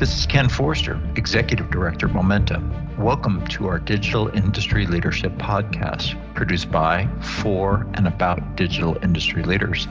This 0.00 0.18
is 0.18 0.24
Ken 0.24 0.48
Forster, 0.48 0.98
Executive 1.16 1.70
Director 1.70 2.06
of 2.06 2.14
Momenta. 2.14 2.58
Welcome 2.96 3.46
to 3.48 3.68
our 3.68 3.78
Digital 3.78 4.28
Industry 4.28 4.86
Leadership 4.86 5.30
Podcast, 5.32 6.16
produced 6.34 6.70
by, 6.70 7.06
for, 7.20 7.86
and 7.92 8.06
about 8.06 8.56
digital 8.56 8.96
industry 9.02 9.42
leaders. 9.42 9.86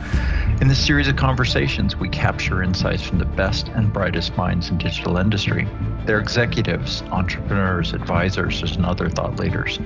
In 0.62 0.68
this 0.68 0.84
series 0.84 1.08
of 1.08 1.16
conversations, 1.16 1.96
we 1.96 2.10
capture 2.10 2.64
insights 2.64 3.04
from 3.04 3.20
the 3.20 3.26
best 3.26 3.68
and 3.68 3.94
brightest 3.94 4.36
minds 4.36 4.72
in 4.72 4.80
digital 4.80 5.18
industry. 5.18 5.68
They're 6.08 6.20
executives, 6.20 7.04
entrepreneurs, 7.12 7.94
advisors, 7.94 8.64
and 8.64 8.88
other 8.88 9.10
thought 9.10 9.40
leaders. 9.40 9.78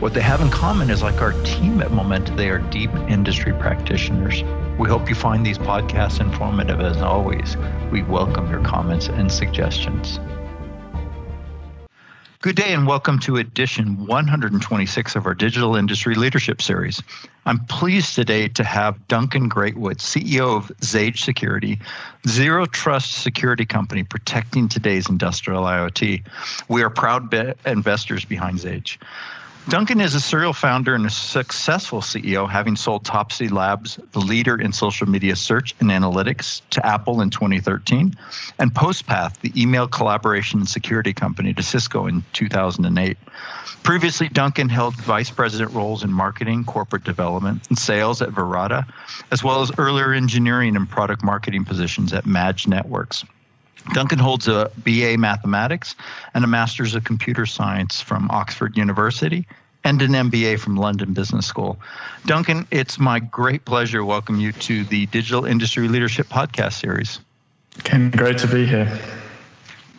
What 0.00 0.12
they 0.12 0.20
have 0.20 0.42
in 0.42 0.50
common 0.50 0.90
is 0.90 1.02
like 1.02 1.22
our 1.22 1.32
team 1.44 1.80
at 1.80 1.92
Momenta, 1.92 2.34
they 2.34 2.50
are 2.50 2.58
deep 2.58 2.94
industry 3.08 3.54
practitioners. 3.54 4.42
We 4.78 4.90
hope 4.90 5.08
you 5.08 5.14
find 5.14 5.44
these 5.44 5.56
podcasts 5.56 6.20
informative 6.20 6.80
as 6.80 6.98
always. 6.98 7.56
We 7.90 8.02
welcome 8.02 8.50
your 8.50 8.62
comments 8.62 9.08
and 9.08 9.32
suggestions. 9.32 10.20
Good 12.42 12.56
day 12.56 12.74
and 12.74 12.86
welcome 12.86 13.18
to 13.20 13.36
edition 13.36 14.06
126 14.06 15.16
of 15.16 15.24
our 15.24 15.32
Digital 15.32 15.76
Industry 15.76 16.14
Leadership 16.14 16.60
Series. 16.60 17.02
I'm 17.46 17.64
pleased 17.64 18.14
today 18.14 18.48
to 18.48 18.64
have 18.64 19.08
Duncan 19.08 19.48
Greatwood, 19.48 19.96
CEO 19.96 20.58
of 20.58 20.70
Xage 20.82 21.20
Security, 21.20 21.80
zero 22.28 22.66
trust 22.66 23.22
security 23.22 23.64
company 23.64 24.02
protecting 24.02 24.68
today's 24.68 25.08
industrial 25.08 25.62
IoT. 25.62 26.22
We 26.68 26.82
are 26.82 26.90
proud 26.90 27.30
be- 27.30 27.54
investors 27.64 28.26
behind 28.26 28.58
Xage. 28.58 28.98
Duncan 29.68 30.00
is 30.00 30.14
a 30.14 30.20
serial 30.20 30.52
founder 30.52 30.94
and 30.94 31.04
a 31.06 31.10
successful 31.10 32.00
CEO, 32.00 32.48
having 32.48 32.76
sold 32.76 33.04
Topsy 33.04 33.48
Labs, 33.48 33.98
the 34.12 34.20
leader 34.20 34.54
in 34.54 34.72
social 34.72 35.08
media 35.08 35.34
search 35.34 35.74
and 35.80 35.90
analytics, 35.90 36.62
to 36.70 36.86
Apple 36.86 37.20
in 37.20 37.30
2013, 37.30 38.14
and 38.60 38.72
Postpath, 38.72 39.40
the 39.40 39.50
email 39.60 39.88
collaboration 39.88 40.60
and 40.60 40.68
security 40.68 41.12
company, 41.12 41.52
to 41.52 41.64
Cisco 41.64 42.06
in 42.06 42.22
2008. 42.32 43.18
Previously, 43.82 44.28
Duncan 44.28 44.68
held 44.68 44.94
vice 44.94 45.30
president 45.30 45.72
roles 45.72 46.04
in 46.04 46.12
marketing, 46.12 46.62
corporate 46.62 47.02
development, 47.02 47.66
and 47.68 47.76
sales 47.76 48.22
at 48.22 48.28
Verata, 48.28 48.86
as 49.32 49.42
well 49.42 49.62
as 49.62 49.72
earlier 49.78 50.12
engineering 50.12 50.76
and 50.76 50.88
product 50.88 51.24
marketing 51.24 51.64
positions 51.64 52.12
at 52.12 52.24
Madge 52.24 52.68
Networks. 52.68 53.24
Duncan 53.92 54.18
holds 54.18 54.48
a 54.48 54.70
BA 54.84 55.12
in 55.12 55.20
Mathematics 55.20 55.94
and 56.34 56.44
a 56.44 56.46
Master's 56.46 56.94
of 56.94 57.04
Computer 57.04 57.46
Science 57.46 58.00
from 58.00 58.30
Oxford 58.30 58.76
University 58.76 59.46
and 59.84 60.02
an 60.02 60.10
MBA 60.10 60.58
from 60.58 60.76
London 60.76 61.12
Business 61.12 61.46
School. 61.46 61.78
Duncan, 62.26 62.66
it's 62.72 62.98
my 62.98 63.20
great 63.20 63.64
pleasure 63.64 63.98
to 63.98 64.04
welcome 64.04 64.40
you 64.40 64.52
to 64.52 64.84
the 64.84 65.06
Digital 65.06 65.44
Industry 65.44 65.86
Leadership 65.86 66.26
Podcast 66.26 66.80
Series. 66.80 67.20
Ken, 67.84 68.10
great 68.10 68.38
to 68.38 68.48
be 68.48 68.66
here. 68.66 68.98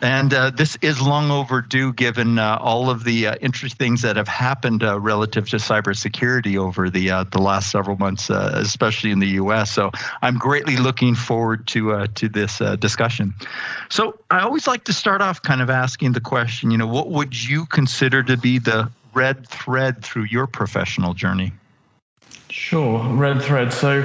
And 0.00 0.32
uh, 0.32 0.50
this 0.50 0.78
is 0.80 1.00
long 1.00 1.30
overdue 1.30 1.92
given 1.92 2.38
uh, 2.38 2.58
all 2.60 2.88
of 2.88 3.02
the 3.02 3.26
uh, 3.26 3.34
interesting 3.40 3.78
things 3.78 4.02
that 4.02 4.16
have 4.16 4.28
happened 4.28 4.82
uh, 4.82 5.00
relative 5.00 5.48
to 5.50 5.56
cybersecurity 5.56 6.56
over 6.56 6.88
the 6.88 7.10
uh, 7.10 7.24
the 7.24 7.40
last 7.40 7.70
several 7.70 7.96
months, 7.96 8.30
uh, 8.30 8.52
especially 8.54 9.10
in 9.10 9.18
the 9.18 9.28
U.S. 9.42 9.72
So 9.72 9.90
I'm 10.22 10.38
greatly 10.38 10.76
looking 10.76 11.14
forward 11.14 11.66
to 11.68 12.06
to 12.06 12.28
this 12.28 12.58
discussion. 12.78 13.34
So 13.88 14.18
I 14.30 14.40
always 14.40 14.66
like 14.66 14.84
to 14.84 14.92
start 14.92 15.20
off 15.20 15.42
kind 15.42 15.60
of 15.60 15.70
asking 15.70 16.12
the 16.12 16.20
question, 16.20 16.70
you 16.70 16.78
know, 16.78 16.86
what 16.86 17.10
would 17.10 17.48
you 17.48 17.66
consider 17.66 18.22
to 18.22 18.36
be 18.36 18.58
the 18.58 18.90
red 19.14 19.48
thread 19.48 20.02
through 20.04 20.24
your 20.24 20.46
professional 20.46 21.14
journey? 21.14 21.52
Sure, 22.50 23.02
red 23.14 23.42
thread. 23.42 23.72
So. 23.72 24.02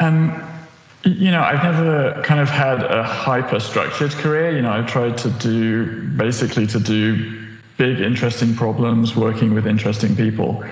Um, 0.00 0.59
you 1.04 1.30
know, 1.30 1.40
I've 1.40 1.62
never 1.62 2.22
kind 2.22 2.40
of 2.40 2.50
had 2.50 2.84
a 2.84 3.02
hyper 3.02 3.58
structured 3.58 4.12
career. 4.12 4.54
You 4.54 4.62
know, 4.62 4.70
I've 4.70 4.86
tried 4.86 5.16
to 5.18 5.30
do 5.30 6.08
basically 6.10 6.66
to 6.68 6.80
do 6.80 7.48
big, 7.78 8.00
interesting 8.00 8.54
problems, 8.54 9.16
working 9.16 9.54
with 9.54 9.66
interesting 9.66 10.14
people. 10.14 10.62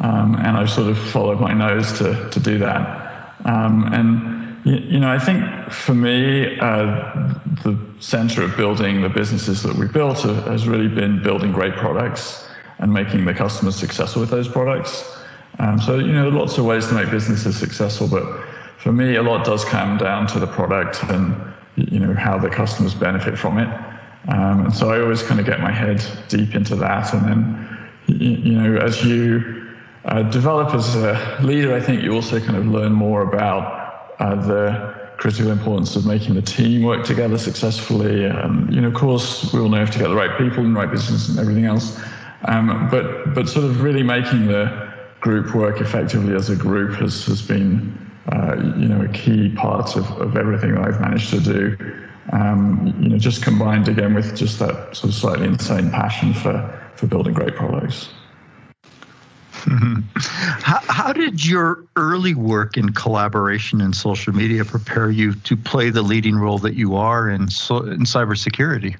Um, 0.00 0.36
and 0.36 0.56
I've 0.56 0.70
sort 0.70 0.88
of 0.88 0.98
followed 0.98 1.40
my 1.40 1.54
nose 1.54 1.96
to, 1.98 2.28
to 2.30 2.40
do 2.40 2.58
that. 2.58 3.34
Um, 3.46 3.90
and, 3.94 4.66
you, 4.66 5.00
know, 5.00 5.10
I 5.10 5.18
think 5.18 5.72
for 5.72 5.94
me, 5.94 6.58
uh, 6.60 7.34
the 7.64 7.78
center 7.98 8.42
of 8.42 8.56
building 8.56 9.00
the 9.00 9.08
businesses 9.08 9.62
that 9.62 9.74
we 9.74 9.86
built 9.86 10.20
has 10.20 10.68
really 10.68 10.88
been 10.88 11.22
building 11.22 11.50
great 11.50 11.74
products 11.76 12.46
and 12.78 12.92
making 12.92 13.24
the 13.24 13.34
customers 13.34 13.74
successful 13.74 14.20
with 14.20 14.30
those 14.30 14.48
products. 14.48 15.16
Um, 15.58 15.80
so, 15.80 15.98
you 15.98 16.12
know, 16.12 16.28
lots 16.28 16.58
of 16.58 16.66
ways 16.66 16.86
to 16.88 16.94
make 16.94 17.10
businesses 17.10 17.56
successful, 17.56 18.06
but 18.06 18.47
for 18.78 18.92
me, 18.92 19.16
a 19.16 19.22
lot 19.22 19.44
does 19.44 19.64
come 19.64 19.98
down 19.98 20.26
to 20.28 20.38
the 20.38 20.46
product 20.46 21.02
and 21.04 21.34
you 21.76 21.98
know 22.00 22.14
how 22.14 22.38
the 22.38 22.48
customers 22.48 22.94
benefit 22.94 23.38
from 23.38 23.58
it. 23.58 23.68
Um, 24.28 24.66
and 24.66 24.74
so 24.74 24.90
I 24.90 25.00
always 25.00 25.22
kind 25.22 25.40
of 25.40 25.46
get 25.46 25.60
my 25.60 25.72
head 25.72 26.04
deep 26.28 26.54
into 26.54 26.76
that, 26.76 27.12
and 27.12 27.26
then 27.26 27.90
you 28.06 28.52
know 28.52 28.76
as 28.78 29.04
you 29.04 29.66
uh, 30.04 30.22
develop 30.22 30.74
as 30.74 30.94
a 30.96 31.38
leader, 31.42 31.74
I 31.74 31.80
think 31.80 32.02
you 32.02 32.12
also 32.12 32.40
kind 32.40 32.56
of 32.56 32.66
learn 32.66 32.92
more 32.92 33.22
about 33.22 34.14
uh, 34.18 34.34
the 34.34 34.98
critical 35.16 35.50
importance 35.50 35.96
of 35.96 36.06
making 36.06 36.34
the 36.34 36.42
team 36.42 36.84
work 36.84 37.04
together 37.04 37.36
successfully. 37.36 38.26
Um, 38.26 38.68
you 38.70 38.80
know, 38.80 38.88
of 38.88 38.94
course, 38.94 39.52
we 39.52 39.60
all 39.60 39.68
know 39.68 39.78
have 39.78 39.90
to 39.90 39.98
get 39.98 40.08
the 40.08 40.14
right 40.14 40.38
people 40.38 40.64
and 40.64 40.74
the 40.74 40.80
right 40.80 40.90
business 40.90 41.28
and 41.28 41.38
everything 41.38 41.64
else. 41.64 42.00
Um, 42.44 42.88
but 42.90 43.34
but 43.34 43.48
sort 43.48 43.64
of 43.64 43.82
really 43.82 44.04
making 44.04 44.46
the 44.46 44.88
group 45.20 45.54
work 45.54 45.80
effectively 45.80 46.34
as 46.34 46.48
a 46.48 46.56
group 46.56 46.94
has 47.00 47.26
has 47.26 47.42
been 47.42 48.07
uh, 48.32 48.56
you 48.76 48.88
know, 48.88 49.02
a 49.02 49.08
key 49.08 49.50
part 49.54 49.96
of, 49.96 50.10
of 50.20 50.36
everything 50.36 50.74
that 50.74 50.84
I've 50.84 51.00
managed 51.00 51.30
to 51.30 51.40
do. 51.40 51.76
Um, 52.32 52.94
you 53.00 53.08
know, 53.08 53.18
just 53.18 53.42
combined 53.42 53.88
again 53.88 54.14
with 54.14 54.36
just 54.36 54.58
that 54.58 54.94
sort 54.94 55.10
of 55.10 55.14
slightly 55.14 55.46
insane 55.46 55.90
passion 55.90 56.34
for, 56.34 56.92
for 56.96 57.06
building 57.06 57.32
great 57.32 57.56
products. 57.56 58.10
How, 59.52 60.80
how, 60.88 61.12
did 61.12 61.44
your 61.44 61.84
early 61.96 62.34
work 62.34 62.76
in 62.76 62.92
collaboration 62.92 63.80
and 63.80 63.94
social 63.94 64.32
media 64.32 64.64
prepare 64.64 65.10
you 65.10 65.34
to 65.34 65.56
play 65.56 65.90
the 65.90 66.02
leading 66.02 66.36
role 66.36 66.58
that 66.58 66.74
you 66.74 66.96
are 66.96 67.28
in, 67.28 67.48
so, 67.48 67.78
in 67.78 68.00
cybersecurity? 68.00 68.96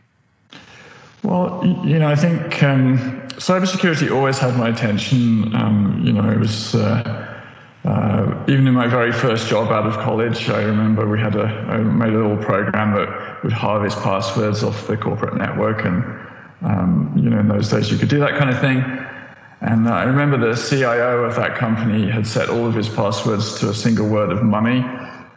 Well, 1.23 1.63
you 1.85 1.99
know, 1.99 2.09
I 2.09 2.17
think 2.17 2.63
um, 2.63 2.99
cybersecurity 3.39 4.11
always 4.11 4.39
had 4.39 4.57
my 4.57 4.69
attention. 4.69 5.55
Um, 5.55 6.01
you 6.05 6.13
know, 6.13 6.29
it 6.29 6.39
was 6.39 6.75
uh, 6.75 7.28
uh, 7.85 8.45
even 8.49 8.67
in 8.67 8.75
my 8.75 8.89
very 8.89 9.13
first 9.13 9.49
job 9.49 9.71
out 9.71 9.87
of 9.87 9.95
college, 9.95 10.51
I 10.51 10.63
remember 10.63 11.09
we 11.09 11.19
had 11.19 11.37
a 11.37 11.45
I 11.45 11.79
made 11.79 12.13
a 12.13 12.17
little 12.17 12.37
program 12.37 12.95
that 12.95 13.43
would 13.45 13.53
harvest 13.53 13.99
passwords 14.03 14.65
off 14.65 14.87
the 14.87 14.97
corporate 14.97 15.37
network, 15.37 15.85
and 15.85 16.03
um, 16.63 17.13
you 17.17 17.31
know 17.31 17.39
in 17.39 17.49
those 17.49 17.71
days 17.71 17.91
you 17.91 17.99
could 17.99 18.09
do 18.09 18.19
that 18.19 18.37
kind 18.37 18.51
of 18.51 18.61
thing. 18.61 18.83
And 19.61 19.89
I 19.89 20.05
remember 20.05 20.37
the 20.39 20.55
CIO 20.55 21.25
of 21.25 21.35
that 21.37 21.57
company 21.57 22.09
had 22.09 22.27
set 22.27 22.49
all 22.49 22.67
of 22.67 22.75
his 22.75 22.89
passwords 22.89 23.59
to 23.61 23.71
a 23.71 23.75
single 23.75 24.09
word 24.09 24.31
of 24.31 24.43
money. 24.43 24.85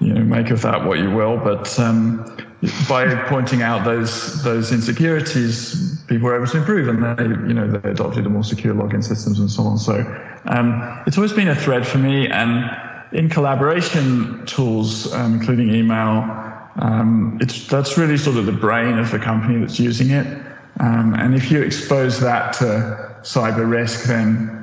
You 0.02 0.14
know, 0.16 0.24
make 0.24 0.50
of 0.50 0.62
that 0.64 0.86
what 0.86 1.00
you 1.00 1.12
will. 1.12 1.38
But 1.38 1.80
um, 1.80 2.26
by 2.90 3.14
pointing 3.28 3.62
out 3.62 3.86
those 3.86 4.44
those 4.44 4.72
insecurities, 4.72 6.04
people 6.08 6.26
were 6.26 6.36
able 6.36 6.48
to 6.48 6.58
improve, 6.58 6.88
and 6.88 7.04
they 7.18 7.24
you 7.24 7.54
know 7.54 7.68
they 7.70 7.90
adopted 7.90 8.26
a 8.26 8.30
more 8.30 8.44
secure 8.44 8.74
login 8.74 9.04
systems 9.04 9.40
and 9.40 9.50
so 9.50 9.64
on. 9.64 9.78
So 9.78 9.94
um, 10.46 11.04
it's 11.06 11.18
always 11.18 11.34
been 11.34 11.50
a 11.50 11.56
thread 11.56 11.88
for 11.88 12.00
me, 12.00 12.28
and 12.28 12.70
in 13.14 13.30
collaboration 13.30 14.46
tools, 14.46 15.14
um, 15.14 15.36
including 15.36 15.74
email, 15.74 16.26
um, 16.80 17.38
it's 17.40 17.68
that's 17.68 17.98
really 17.98 18.18
sort 18.18 18.38
of 18.38 18.46
the 18.48 18.52
brain 18.52 18.98
of 18.98 19.12
the 19.12 19.20
company 19.20 19.60
that's 19.60 19.80
using 19.80 20.10
it. 20.10 20.26
Um, 20.80 21.14
and 21.14 21.36
if 21.36 21.52
you 21.52 21.62
expose 21.62 22.20
that 22.22 22.54
to 22.54 23.16
cyber 23.22 23.70
risk, 23.70 24.06
then 24.06 24.61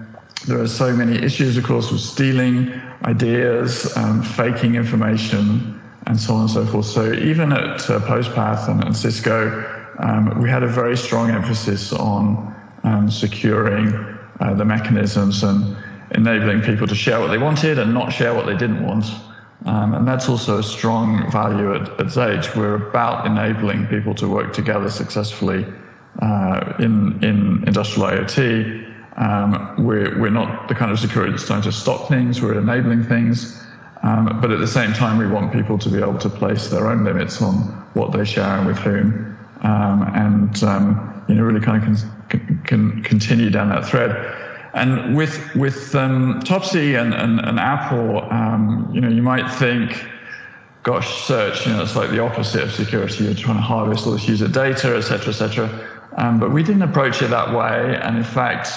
there 0.48 0.60
are 0.60 0.66
so 0.66 0.92
many 0.94 1.16
issues, 1.22 1.56
of 1.56 1.64
course, 1.64 1.92
with 1.92 2.00
stealing 2.00 2.72
ideas, 3.04 3.96
um, 3.96 4.22
faking 4.22 4.74
information, 4.74 5.80
and 6.06 6.18
so 6.18 6.34
on 6.34 6.40
and 6.42 6.50
so 6.50 6.66
forth. 6.66 6.86
So 6.86 7.12
even 7.12 7.52
at 7.52 7.88
uh, 7.88 8.00
Postpath 8.00 8.68
and, 8.68 8.96
Cisco, 8.96 9.64
um, 9.98 10.40
we 10.40 10.48
had 10.48 10.62
a 10.62 10.66
very 10.66 10.96
strong 10.96 11.30
emphasis 11.30 11.92
on 11.92 12.54
um, 12.84 13.10
securing 13.10 13.92
uh, 14.40 14.54
the 14.54 14.64
mechanisms 14.64 15.42
and 15.42 15.76
enabling 16.12 16.62
people 16.62 16.86
to 16.86 16.94
share 16.94 17.20
what 17.20 17.28
they 17.28 17.38
wanted 17.38 17.78
and 17.78 17.92
not 17.92 18.10
share 18.10 18.32
what 18.32 18.46
they 18.46 18.56
didn't 18.56 18.82
want. 18.82 19.04
Um, 19.66 19.92
and 19.94 20.08
that's 20.08 20.28
also 20.28 20.58
a 20.58 20.62
strong 20.62 21.30
value 21.30 21.74
at, 21.74 21.82
at 22.00 22.06
Xage. 22.06 22.56
We're 22.56 22.88
about 22.88 23.26
enabling 23.26 23.86
people 23.88 24.14
to 24.14 24.28
work 24.28 24.52
together 24.52 24.88
successfully 24.88 25.66
uh, 26.22 26.72
in, 26.78 27.22
in 27.22 27.64
industrial 27.66 28.08
IoT. 28.08 28.87
Um, 29.18 29.74
we're, 29.78 30.18
we're 30.20 30.30
not 30.30 30.68
the 30.68 30.74
kind 30.74 30.92
of 30.92 30.98
security 30.98 31.32
that's 31.32 31.46
trying 31.46 31.62
to 31.62 31.72
stop 31.72 32.08
things, 32.08 32.40
we're 32.40 32.58
enabling 32.58 33.02
things. 33.04 33.60
Um, 34.04 34.38
but 34.40 34.52
at 34.52 34.60
the 34.60 34.66
same 34.66 34.92
time, 34.92 35.18
we 35.18 35.26
want 35.26 35.52
people 35.52 35.76
to 35.76 35.88
be 35.88 35.98
able 35.98 36.18
to 36.18 36.30
place 36.30 36.68
their 36.68 36.86
own 36.86 37.04
limits 37.04 37.42
on 37.42 37.54
what 37.94 38.12
they 38.12 38.24
share 38.24 38.44
and 38.44 38.66
with 38.66 38.78
whom, 38.78 39.36
um, 39.62 40.02
and 40.14 40.62
um, 40.62 41.24
you 41.28 41.34
know, 41.34 41.42
really 41.42 41.60
kind 41.60 41.82
of 41.82 42.04
can, 42.28 42.62
can 42.64 43.02
continue 43.02 43.50
down 43.50 43.70
that 43.70 43.84
thread. 43.84 44.12
And 44.74 45.16
with 45.16 45.52
with 45.56 45.96
um, 45.96 46.40
Topsy 46.44 46.94
and, 46.94 47.12
and, 47.12 47.40
and 47.40 47.58
Apple, 47.58 48.20
um, 48.30 48.88
you 48.94 49.00
know, 49.00 49.08
you 49.08 49.22
might 49.22 49.50
think, 49.50 50.06
gosh, 50.84 51.24
search, 51.24 51.66
you 51.66 51.72
know, 51.72 51.82
it's 51.82 51.96
like 51.96 52.10
the 52.10 52.20
opposite 52.20 52.62
of 52.62 52.70
security. 52.70 53.24
You're 53.24 53.34
trying 53.34 53.56
to 53.56 53.62
harvest 53.62 54.06
all 54.06 54.12
this 54.12 54.28
user 54.28 54.46
data, 54.46 54.94
et 54.96 55.00
cetera, 55.00 55.30
et 55.30 55.36
cetera. 55.36 55.68
But 56.38 56.52
we 56.52 56.62
didn't 56.62 56.82
approach 56.82 57.20
it 57.20 57.30
that 57.30 57.52
way. 57.52 57.98
And 58.00 58.16
in 58.16 58.24
fact, 58.24 58.68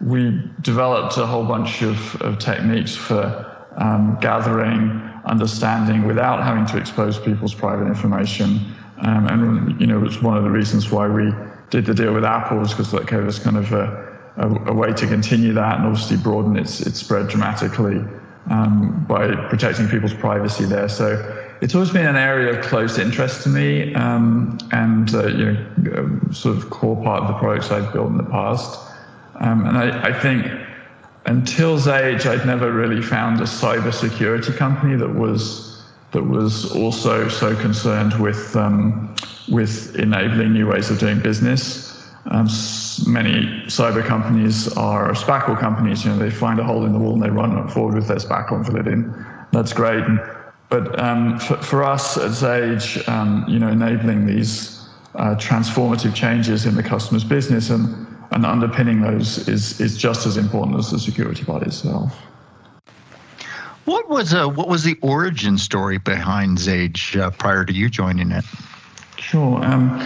we 0.00 0.42
developed 0.62 1.16
a 1.18 1.26
whole 1.26 1.44
bunch 1.44 1.82
of, 1.82 2.20
of 2.22 2.38
techniques 2.38 2.96
for 2.96 3.46
um, 3.76 4.18
gathering, 4.20 4.90
understanding 5.24 6.06
without 6.06 6.42
having 6.42 6.66
to 6.66 6.78
expose 6.78 7.18
people's 7.18 7.54
private 7.54 7.86
information. 7.86 8.60
Um, 9.02 9.26
and, 9.28 9.80
you 9.80 9.86
know, 9.86 10.04
it's 10.04 10.22
one 10.22 10.36
of 10.36 10.44
the 10.44 10.50
reasons 10.50 10.90
why 10.90 11.08
we 11.08 11.32
did 11.70 11.86
the 11.86 11.94
deal 11.94 12.12
with 12.12 12.24
Apple 12.24 12.60
because 12.60 12.90
that 12.90 13.06
gave 13.06 13.26
us 13.26 13.38
kind 13.38 13.56
of 13.56 13.72
a, 13.72 14.18
a, 14.36 14.70
a, 14.70 14.74
way 14.74 14.92
to 14.92 15.06
continue 15.06 15.52
that 15.52 15.78
and 15.78 15.86
obviously 15.86 16.16
broaden 16.16 16.56
its, 16.56 16.80
its 16.80 16.98
spread 16.98 17.28
dramatically 17.28 18.02
um, 18.50 19.04
by 19.08 19.34
protecting 19.48 19.88
people's 19.88 20.14
privacy 20.14 20.64
there. 20.64 20.88
So 20.88 21.16
it's 21.60 21.74
always 21.74 21.90
been 21.90 22.06
an 22.06 22.16
area 22.16 22.58
of 22.58 22.64
close 22.64 22.98
interest 22.98 23.42
to 23.44 23.48
me 23.48 23.94
um, 23.94 24.58
and 24.72 25.14
uh, 25.14 25.26
you 25.28 25.52
know 25.76 26.20
sort 26.32 26.56
of 26.56 26.70
core 26.70 27.00
part 27.02 27.22
of 27.22 27.28
the 27.28 27.34
products 27.34 27.70
I've 27.70 27.92
built 27.92 28.10
in 28.10 28.16
the 28.16 28.24
past. 28.24 28.89
Um, 29.40 29.66
and 29.66 29.76
I, 29.76 30.08
I, 30.08 30.12
think 30.12 30.46
until 31.26 31.78
Xage, 31.78 32.26
I'd 32.26 32.46
never 32.46 32.72
really 32.72 33.00
found 33.00 33.40
a 33.40 33.44
cybersecurity 33.44 34.54
company 34.56 34.96
that 34.96 35.08
was 35.08 35.82
that 36.12 36.22
was 36.22 36.74
also 36.74 37.28
so 37.28 37.56
concerned 37.56 38.18
with 38.20 38.54
um, 38.56 39.14
with 39.48 39.96
enabling 39.96 40.52
new 40.52 40.66
ways 40.66 40.90
of 40.90 40.98
doing 40.98 41.20
business. 41.20 41.88
Um, 42.26 42.46
many 43.06 43.64
cyber 43.66 44.04
companies 44.04 44.68
are 44.76 45.12
spackle 45.12 45.58
companies. 45.58 46.04
You 46.04 46.10
know, 46.10 46.18
they 46.18 46.30
find 46.30 46.60
a 46.60 46.64
hole 46.64 46.84
in 46.84 46.92
the 46.92 46.98
wall 46.98 47.14
and 47.14 47.22
they 47.22 47.30
run 47.30 47.66
forward 47.68 47.94
with 47.94 48.08
their 48.08 48.18
spackle 48.18 48.56
and 48.56 48.66
fill 48.66 48.76
it 48.76 48.86
in. 48.86 49.12
That's 49.52 49.72
great. 49.72 50.04
And, 50.04 50.20
but 50.68 51.00
um, 51.00 51.38
for, 51.38 51.56
for, 51.56 51.82
us 51.82 52.16
at 52.16 52.30
Xage, 52.30 53.08
um, 53.08 53.44
you 53.48 53.58
know, 53.58 53.68
enabling 53.68 54.26
these 54.26 54.86
uh, 55.14 55.34
transformative 55.36 56.14
changes 56.14 56.66
in 56.66 56.76
the 56.76 56.82
customer's 56.82 57.24
business 57.24 57.70
and, 57.70 58.06
and 58.30 58.46
underpinning 58.46 59.00
those 59.00 59.48
is, 59.48 59.80
is 59.80 59.96
just 59.96 60.26
as 60.26 60.36
important 60.36 60.78
as 60.78 60.90
the 60.90 60.98
security 60.98 61.44
part 61.44 61.62
itself. 61.62 62.16
What 63.86 64.08
was 64.08 64.34
uh, 64.34 64.46
what 64.46 64.68
was 64.68 64.84
the 64.84 64.96
origin 65.02 65.58
story 65.58 65.98
behind 65.98 66.58
Xage 66.58 67.18
uh, 67.18 67.30
prior 67.30 67.64
to 67.64 67.72
you 67.72 67.88
joining 67.88 68.30
it? 68.30 68.44
Sure. 69.16 69.64
Um, 69.64 69.98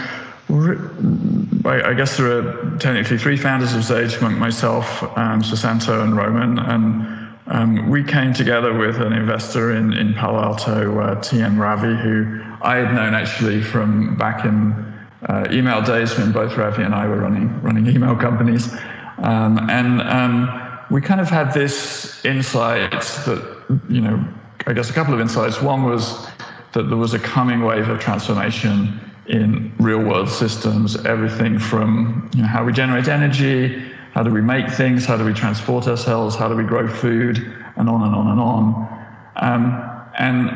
I 1.65 1.93
guess 1.93 2.17
there 2.17 2.39
are 2.39 2.77
technically 2.77 3.17
three 3.17 3.37
founders 3.37 3.73
of 3.73 3.81
Xage, 3.81 4.21
myself, 4.37 5.03
um, 5.17 5.41
Susanto, 5.41 6.03
and 6.03 6.15
Roman. 6.15 6.59
And 6.59 7.35
um, 7.47 7.89
we 7.89 8.03
came 8.03 8.33
together 8.33 8.73
with 8.73 9.01
an 9.01 9.13
investor 9.13 9.71
in, 9.71 9.93
in 9.93 10.13
Palo 10.13 10.39
Alto, 10.39 10.99
uh, 10.99 11.15
TM 11.15 11.59
Ravi, 11.59 11.95
who 11.95 12.41
I 12.61 12.77
had 12.77 12.93
known 12.93 13.13
actually 13.13 13.61
from 13.61 14.15
back 14.17 14.45
in 14.45 14.94
uh, 15.29 15.47
email 15.51 15.81
days 15.81 16.17
when 16.17 16.31
both 16.31 16.55
Ravi 16.57 16.83
and 16.83 16.93
I 16.93 17.07
were 17.07 17.17
running, 17.17 17.61
running 17.61 17.87
email 17.87 18.15
companies. 18.15 18.71
Um, 19.19 19.69
and 19.69 20.01
um, 20.01 20.85
we 20.91 21.01
kind 21.01 21.21
of 21.21 21.29
had 21.29 21.53
this 21.53 22.23
insight 22.25 22.91
that, 22.91 23.79
you 23.89 24.01
know, 24.01 24.23
I 24.67 24.73
guess 24.73 24.89
a 24.89 24.93
couple 24.93 25.13
of 25.13 25.19
insights. 25.19 25.61
One 25.61 25.83
was 25.83 26.27
that 26.73 26.83
there 26.83 26.97
was 26.97 27.13
a 27.13 27.19
coming 27.19 27.61
wave 27.63 27.87
of 27.89 27.99
transformation 27.99 28.99
in 29.27 29.73
real 29.79 29.99
world 29.99 30.29
systems, 30.29 31.03
everything 31.05 31.57
from 31.57 32.29
you 32.35 32.41
know, 32.41 32.47
how 32.47 32.63
we 32.63 32.71
generate 32.71 33.07
energy, 33.07 33.83
how 34.11 34.23
do 34.23 34.29
we 34.29 34.41
make 34.41 34.69
things, 34.69 35.05
how 35.05 35.17
do 35.17 35.25
we 35.25 35.33
transport 35.33 35.87
ourselves, 35.87 36.35
how 36.35 36.47
do 36.47 36.55
we 36.55 36.63
grow 36.63 36.87
food, 36.87 37.37
and 37.77 37.89
on 37.89 38.03
and 38.03 38.15
on 38.15 38.27
and 38.27 38.39
on. 38.39 39.09
Um, 39.37 40.11
and 40.17 40.49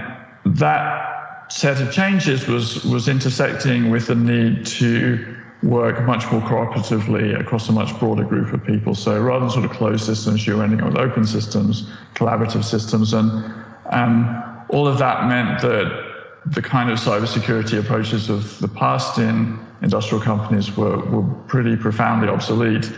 that 0.57 0.98
set 1.49 1.81
of 1.81 1.91
changes 1.91 2.47
was, 2.47 2.83
was 2.85 3.07
intersecting 3.07 3.89
with 3.89 4.07
the 4.07 4.15
need 4.15 4.65
to 4.65 5.35
work 5.63 6.01
much 6.05 6.31
more 6.31 6.41
cooperatively 6.41 7.37
across 7.39 7.67
a 7.67 7.71
much 7.71 7.97
broader 7.99 8.23
group 8.23 8.53
of 8.53 8.63
people. 8.63 8.95
So 8.95 9.19
rather 9.19 9.41
than 9.41 9.49
sort 9.49 9.65
of 9.65 9.71
closed 9.71 10.05
systems, 10.05 10.47
you're 10.47 10.63
ending 10.63 10.81
up 10.81 10.93
with 10.93 10.97
open 10.97 11.25
systems, 11.25 11.89
collaborative 12.15 12.63
systems, 12.63 13.13
and 13.13 13.29
um, 13.89 14.65
all 14.69 14.87
of 14.87 14.97
that 14.99 15.27
meant 15.27 15.61
that 15.61 16.05
the 16.45 16.61
kind 16.61 16.89
of 16.89 16.99
cybersecurity 16.99 17.79
approaches 17.79 18.29
of 18.29 18.57
the 18.59 18.67
past 18.67 19.17
in 19.17 19.59
industrial 19.81 20.23
companies 20.23 20.77
were, 20.77 20.97
were 21.09 21.23
pretty 21.47 21.75
profoundly 21.75 22.29
obsolete. 22.29 22.91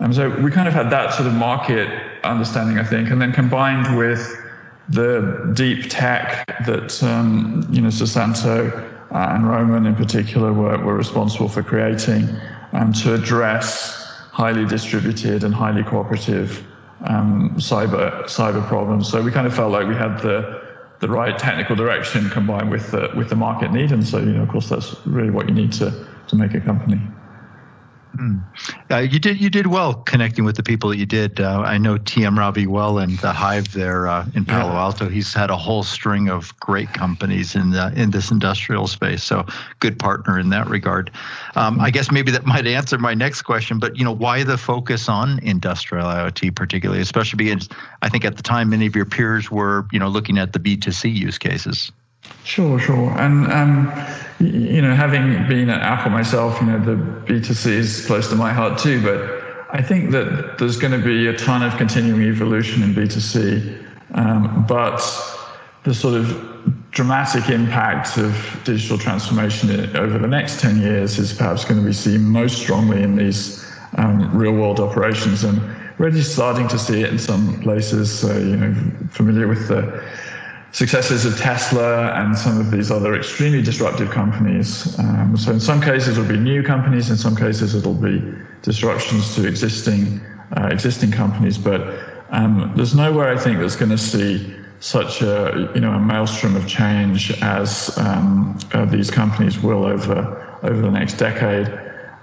And 0.00 0.14
so 0.14 0.28
we 0.40 0.50
kind 0.50 0.68
of 0.68 0.74
had 0.74 0.90
that 0.90 1.14
sort 1.14 1.28
of 1.28 1.34
market 1.34 1.88
understanding, 2.24 2.78
I 2.78 2.84
think, 2.84 3.10
and 3.10 3.20
then 3.20 3.32
combined 3.32 3.96
with 3.96 4.41
the 4.88 5.52
deep 5.54 5.88
tech 5.88 6.46
that 6.66 7.02
um, 7.02 7.66
you 7.70 7.80
know 7.80 7.88
Susanto 7.88 8.72
uh, 9.12 9.34
and 9.34 9.48
Roman 9.48 9.86
in 9.86 9.94
particular 9.94 10.52
were, 10.52 10.78
were 10.78 10.96
responsible 10.96 11.48
for 11.48 11.62
creating 11.62 12.28
um, 12.72 12.92
to 12.94 13.14
address 13.14 14.02
highly 14.32 14.64
distributed 14.64 15.44
and 15.44 15.54
highly 15.54 15.82
cooperative 15.82 16.66
um, 17.04 17.50
cyber 17.56 18.24
cyber 18.24 18.66
problems. 18.66 19.08
So 19.08 19.22
we 19.22 19.30
kind 19.30 19.46
of 19.46 19.54
felt 19.54 19.72
like 19.72 19.86
we 19.86 19.94
had 19.94 20.18
the 20.18 20.62
the 21.00 21.08
right 21.08 21.36
technical 21.36 21.74
direction 21.74 22.30
combined 22.30 22.70
with 22.70 22.90
the 22.92 23.10
with 23.16 23.28
the 23.28 23.36
market 23.36 23.72
need. 23.72 23.92
And 23.92 24.06
so, 24.06 24.18
you 24.18 24.32
know, 24.32 24.42
of 24.42 24.48
course, 24.48 24.68
that's 24.68 24.94
really 25.04 25.30
what 25.30 25.48
you 25.48 25.54
need 25.54 25.72
to 25.74 25.92
to 26.28 26.36
make 26.36 26.54
a 26.54 26.60
company. 26.60 27.00
Mm. 28.16 28.44
Uh, 28.90 28.98
you 28.98 29.18
did 29.18 29.40
you 29.40 29.48
did 29.48 29.68
well 29.68 29.94
connecting 29.94 30.44
with 30.44 30.56
the 30.56 30.62
people 30.62 30.90
that 30.90 30.98
you 30.98 31.06
did. 31.06 31.40
Uh, 31.40 31.60
I 31.60 31.78
know 31.78 31.96
TM 31.96 32.36
Ravi 32.36 32.66
well 32.66 32.98
and 32.98 33.18
the 33.18 33.32
Hive 33.32 33.72
there 33.72 34.06
uh, 34.06 34.26
in 34.34 34.44
Palo. 34.44 34.72
Alto. 34.72 35.08
He's 35.08 35.32
had 35.32 35.48
a 35.48 35.56
whole 35.56 35.82
string 35.82 36.28
of 36.28 36.58
great 36.60 36.92
companies 36.92 37.54
in 37.54 37.70
the, 37.70 37.92
in 37.96 38.10
this 38.10 38.30
industrial 38.30 38.86
space. 38.86 39.24
So 39.24 39.46
good 39.80 39.98
partner 39.98 40.38
in 40.38 40.50
that 40.50 40.68
regard. 40.68 41.10
Um, 41.54 41.80
I 41.80 41.90
guess 41.90 42.10
maybe 42.10 42.30
that 42.32 42.44
might 42.44 42.66
answer 42.66 42.98
my 42.98 43.14
next 43.14 43.42
question. 43.42 43.78
But 43.78 43.96
you 43.96 44.04
know, 44.04 44.12
why 44.12 44.44
the 44.44 44.58
focus 44.58 45.08
on 45.08 45.38
industrial 45.38 46.06
IoT 46.06 46.54
particularly, 46.54 47.00
especially 47.00 47.38
because 47.38 47.68
I 48.02 48.10
think 48.10 48.26
at 48.26 48.36
the 48.36 48.42
time 48.42 48.70
many 48.70 48.86
of 48.86 48.94
your 48.94 49.06
peers 49.06 49.50
were 49.50 49.86
you 49.90 49.98
know 49.98 50.08
looking 50.08 50.36
at 50.36 50.52
the 50.52 50.58
B2C 50.58 51.14
use 51.14 51.38
cases. 51.38 51.90
Sure, 52.44 52.78
sure. 52.78 53.10
And, 53.18 53.50
um, 53.52 53.92
you 54.40 54.82
know, 54.82 54.94
having 54.94 55.46
been 55.48 55.70
at 55.70 55.80
Apple 55.80 56.10
myself, 56.10 56.60
you 56.60 56.66
know, 56.66 56.78
the 56.78 56.96
B2C 57.26 57.66
is 57.66 58.06
close 58.06 58.28
to 58.30 58.34
my 58.34 58.52
heart 58.52 58.78
too, 58.78 59.00
but 59.02 59.42
I 59.72 59.80
think 59.80 60.10
that 60.10 60.58
there's 60.58 60.76
going 60.76 60.92
to 60.92 61.04
be 61.04 61.28
a 61.28 61.36
ton 61.36 61.62
of 61.62 61.76
continuing 61.76 62.22
evolution 62.22 62.82
in 62.82 62.94
B2C. 62.94 63.78
Um, 64.14 64.66
but 64.68 65.00
the 65.84 65.94
sort 65.94 66.14
of 66.14 66.52
dramatic 66.90 67.48
impact 67.48 68.18
of 68.18 68.60
digital 68.64 68.98
transformation 68.98 69.70
over 69.96 70.18
the 70.18 70.28
next 70.28 70.60
10 70.60 70.80
years 70.80 71.18
is 71.18 71.32
perhaps 71.32 71.64
going 71.64 71.80
to 71.80 71.86
be 71.86 71.92
seen 71.92 72.22
most 72.22 72.58
strongly 72.58 73.02
in 73.02 73.16
these 73.16 73.66
um, 73.96 74.36
real 74.36 74.52
world 74.52 74.78
operations. 74.78 75.42
And 75.44 75.58
we're 75.98 76.06
already 76.06 76.22
starting 76.22 76.68
to 76.68 76.78
see 76.78 77.00
it 77.00 77.10
in 77.10 77.18
some 77.18 77.60
places. 77.62 78.16
So, 78.16 78.36
you 78.36 78.56
know, 78.56 78.74
familiar 79.10 79.48
with 79.48 79.68
the 79.68 80.04
successes 80.72 81.26
of 81.26 81.38
Tesla 81.38 82.12
and 82.14 82.36
some 82.36 82.58
of 82.58 82.70
these 82.70 82.90
other 82.90 83.14
extremely 83.14 83.62
disruptive 83.62 84.10
companies. 84.10 84.98
Um, 84.98 85.36
so 85.36 85.52
in 85.52 85.60
some 85.60 85.80
cases 85.80 86.16
it'll 86.16 86.28
be 86.28 86.38
new 86.38 86.62
companies, 86.62 87.10
in 87.10 87.16
some 87.16 87.36
cases 87.36 87.74
it'll 87.74 87.94
be 87.94 88.34
disruptions 88.62 89.34
to 89.36 89.46
existing 89.46 90.20
uh, 90.56 90.68
existing 90.70 91.10
companies. 91.10 91.58
But 91.58 91.80
um, 92.30 92.72
there's 92.74 92.94
nowhere 92.94 93.28
I 93.28 93.38
think 93.38 93.58
that's 93.58 93.76
going 93.76 93.90
to 93.90 93.98
see 93.98 94.54
such 94.80 95.22
a 95.22 95.70
you 95.74 95.80
know 95.80 95.92
a 95.92 96.00
maelstrom 96.00 96.56
of 96.56 96.66
change 96.66 97.30
as 97.42 97.96
um, 97.98 98.58
uh, 98.72 98.86
these 98.86 99.10
companies 99.10 99.58
will 99.60 99.84
over 99.84 100.58
over 100.62 100.80
the 100.80 100.90
next 100.90 101.14
decade. 101.14 101.68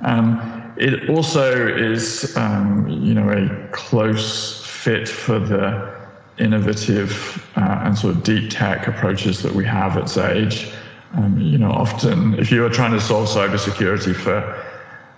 Um, 0.02 0.74
it 0.76 1.10
also 1.10 1.68
is 1.68 2.36
um, 2.36 2.88
you 2.90 3.14
know 3.14 3.30
a 3.30 3.68
close 3.72 4.66
fit 4.66 5.08
for 5.08 5.38
the 5.38 5.99
innovative 6.40 7.46
uh, 7.56 7.82
and 7.84 7.98
sort 7.98 8.16
of 8.16 8.24
deep 8.24 8.50
tech 8.50 8.88
approaches 8.88 9.42
that 9.44 9.54
we 9.54 9.66
have 9.66 9.98
at 9.98 10.06
Xage. 10.06 10.74
Um, 11.14 11.40
you 11.40 11.58
know, 11.58 11.72
often 11.72 12.38
if 12.40 12.52
you 12.52 12.62
were 12.62 12.70
trying 12.70 12.92
to 12.92 13.02
solve 13.02 13.28
cybersecurity 13.28 14.16
for 14.16 14.66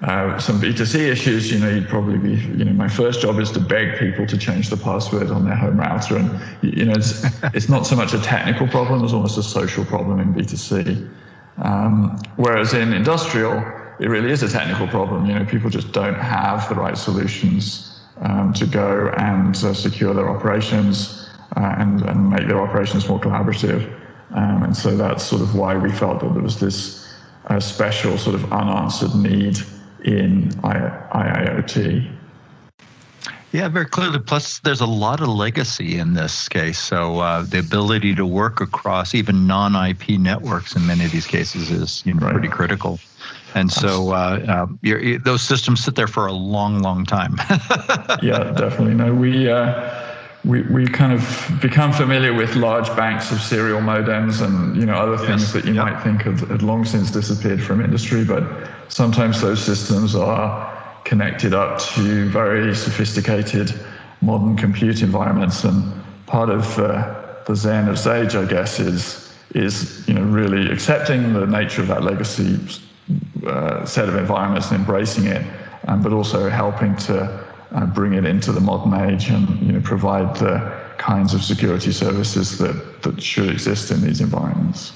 uh, 0.01 0.39
some 0.39 0.59
B2C 0.59 0.95
issues, 0.95 1.51
you 1.51 1.59
know, 1.59 1.69
you'd 1.69 1.87
probably 1.87 2.17
be, 2.17 2.41
you 2.57 2.65
know, 2.65 2.73
my 2.73 2.87
first 2.87 3.21
job 3.21 3.39
is 3.39 3.51
to 3.51 3.59
beg 3.59 3.99
people 3.99 4.25
to 4.25 4.37
change 4.37 4.69
the 4.69 4.77
password 4.77 5.29
on 5.29 5.45
their 5.45 5.55
home 5.55 5.79
router. 5.79 6.17
And, 6.17 6.41
you 6.61 6.85
know, 6.85 6.93
it's, 6.93 7.23
it's 7.53 7.69
not 7.69 7.85
so 7.85 7.95
much 7.95 8.13
a 8.13 8.21
technical 8.21 8.67
problem, 8.67 9.03
it's 9.03 9.13
almost 9.13 9.37
a 9.37 9.43
social 9.43 9.85
problem 9.85 10.19
in 10.19 10.33
B2C. 10.33 11.07
Um, 11.57 12.19
whereas 12.37 12.73
in 12.73 12.93
industrial, 12.93 13.57
it 13.99 14.07
really 14.07 14.31
is 14.31 14.41
a 14.41 14.49
technical 14.49 14.87
problem. 14.87 15.27
You 15.27 15.35
know, 15.35 15.45
people 15.45 15.69
just 15.69 15.91
don't 15.91 16.15
have 16.15 16.67
the 16.69 16.75
right 16.75 16.97
solutions 16.97 17.90
um, 18.21 18.53
to 18.53 18.65
go 18.65 19.09
and 19.17 19.55
uh, 19.55 19.73
secure 19.73 20.13
their 20.13 20.29
operations 20.29 21.29
uh, 21.57 21.75
and, 21.77 22.01
and 22.03 22.29
make 22.29 22.47
their 22.47 22.61
operations 22.61 23.07
more 23.07 23.19
collaborative. 23.19 23.83
Um, 24.33 24.63
and 24.63 24.77
so 24.77 24.95
that's 24.95 25.23
sort 25.23 25.41
of 25.41 25.55
why 25.55 25.75
we 25.75 25.91
felt 25.91 26.21
that 26.21 26.33
there 26.33 26.43
was 26.43 26.59
this 26.59 27.13
uh, 27.47 27.59
special 27.59 28.17
sort 28.17 28.35
of 28.35 28.51
unanswered 28.53 29.15
need 29.15 29.57
in 30.05 30.51
I- 30.63 31.07
IIoT. 31.13 32.17
Yeah, 33.51 33.67
very 33.67 33.85
clearly. 33.85 34.19
Plus, 34.19 34.59
there's 34.59 34.79
a 34.79 34.85
lot 34.85 35.19
of 35.19 35.27
legacy 35.27 35.97
in 35.97 36.13
this 36.13 36.47
case. 36.47 36.79
So 36.79 37.19
uh, 37.19 37.41
the 37.43 37.59
ability 37.59 38.15
to 38.15 38.25
work 38.25 38.61
across 38.61 39.13
even 39.13 39.45
non-IP 39.45 40.11
networks 40.11 40.73
in 40.75 40.87
many 40.87 41.03
of 41.03 41.11
these 41.11 41.27
cases 41.27 41.69
is 41.69 42.01
you 42.05 42.13
know 42.13 42.27
right. 42.27 42.33
pretty 42.33 42.47
critical. 42.47 42.99
And 43.53 43.71
so 43.71 44.11
uh, 44.11 44.67
uh, 44.83 45.17
those 45.23 45.41
systems 45.41 45.83
sit 45.83 45.95
there 45.95 46.07
for 46.07 46.25
a 46.25 46.31
long, 46.31 46.79
long 46.79 47.05
time. 47.05 47.35
yeah, 48.21 48.53
definitely. 48.55 48.93
No, 48.93 49.13
we 49.13 49.49
uh, 49.49 50.01
we, 50.43 50.63
we 50.63 50.87
kind 50.87 51.13
of 51.13 51.59
become 51.61 51.93
familiar 51.93 52.33
with 52.33 52.55
large 52.55 52.87
banks 52.95 53.31
of 53.31 53.39
serial 53.41 53.79
modems 53.79 54.43
and 54.43 54.75
you 54.75 54.85
know 54.85 54.95
other 54.95 55.17
things 55.17 55.41
yes. 55.41 55.53
that 55.53 55.65
you 55.65 55.73
yep. 55.73 55.85
might 55.85 56.03
think 56.03 56.23
have, 56.23 56.39
had 56.49 56.63
long 56.63 56.83
since 56.85 57.11
disappeared 57.11 57.61
from 57.61 57.81
industry, 57.81 58.23
but 58.23 58.43
sometimes 58.87 59.41
those 59.41 59.63
systems 59.63 60.15
are 60.15 61.01
connected 61.03 61.53
up 61.53 61.79
to 61.79 62.29
very 62.29 62.73
sophisticated 62.73 63.73
modern 64.21 64.55
compute 64.55 65.01
environments. 65.01 65.63
And 65.63 65.93
part 66.25 66.49
of 66.49 66.77
uh, 66.79 67.41
the 67.45 67.55
zen 67.55 67.87
of 67.87 67.95
Xage, 67.95 68.35
I 68.35 68.49
guess, 68.49 68.79
is 68.79 69.31
is 69.53 70.07
you 70.07 70.13
know 70.13 70.23
really 70.23 70.71
accepting 70.71 71.33
the 71.33 71.45
nature 71.45 71.81
of 71.81 71.87
that 71.89 72.03
legacy 72.03 72.57
uh, 73.45 73.85
set 73.85 74.07
of 74.07 74.15
environments 74.15 74.71
and 74.71 74.79
embracing 74.79 75.25
it, 75.25 75.45
um, 75.87 76.01
but 76.01 76.13
also 76.13 76.49
helping 76.49 76.95
to 76.97 77.45
uh, 77.71 77.85
bring 77.87 78.13
it 78.13 78.25
into 78.25 78.51
the 78.51 78.59
modern 78.59 78.93
age 79.09 79.29
and 79.29 79.61
you 79.61 79.71
know, 79.71 79.81
provide 79.81 80.35
the 80.37 80.81
kinds 80.97 81.33
of 81.33 81.43
security 81.43 81.91
services 81.91 82.57
that, 82.57 83.01
that 83.01 83.21
should 83.21 83.49
exist 83.49 83.91
in 83.91 84.01
these 84.01 84.21
environments. 84.21 84.93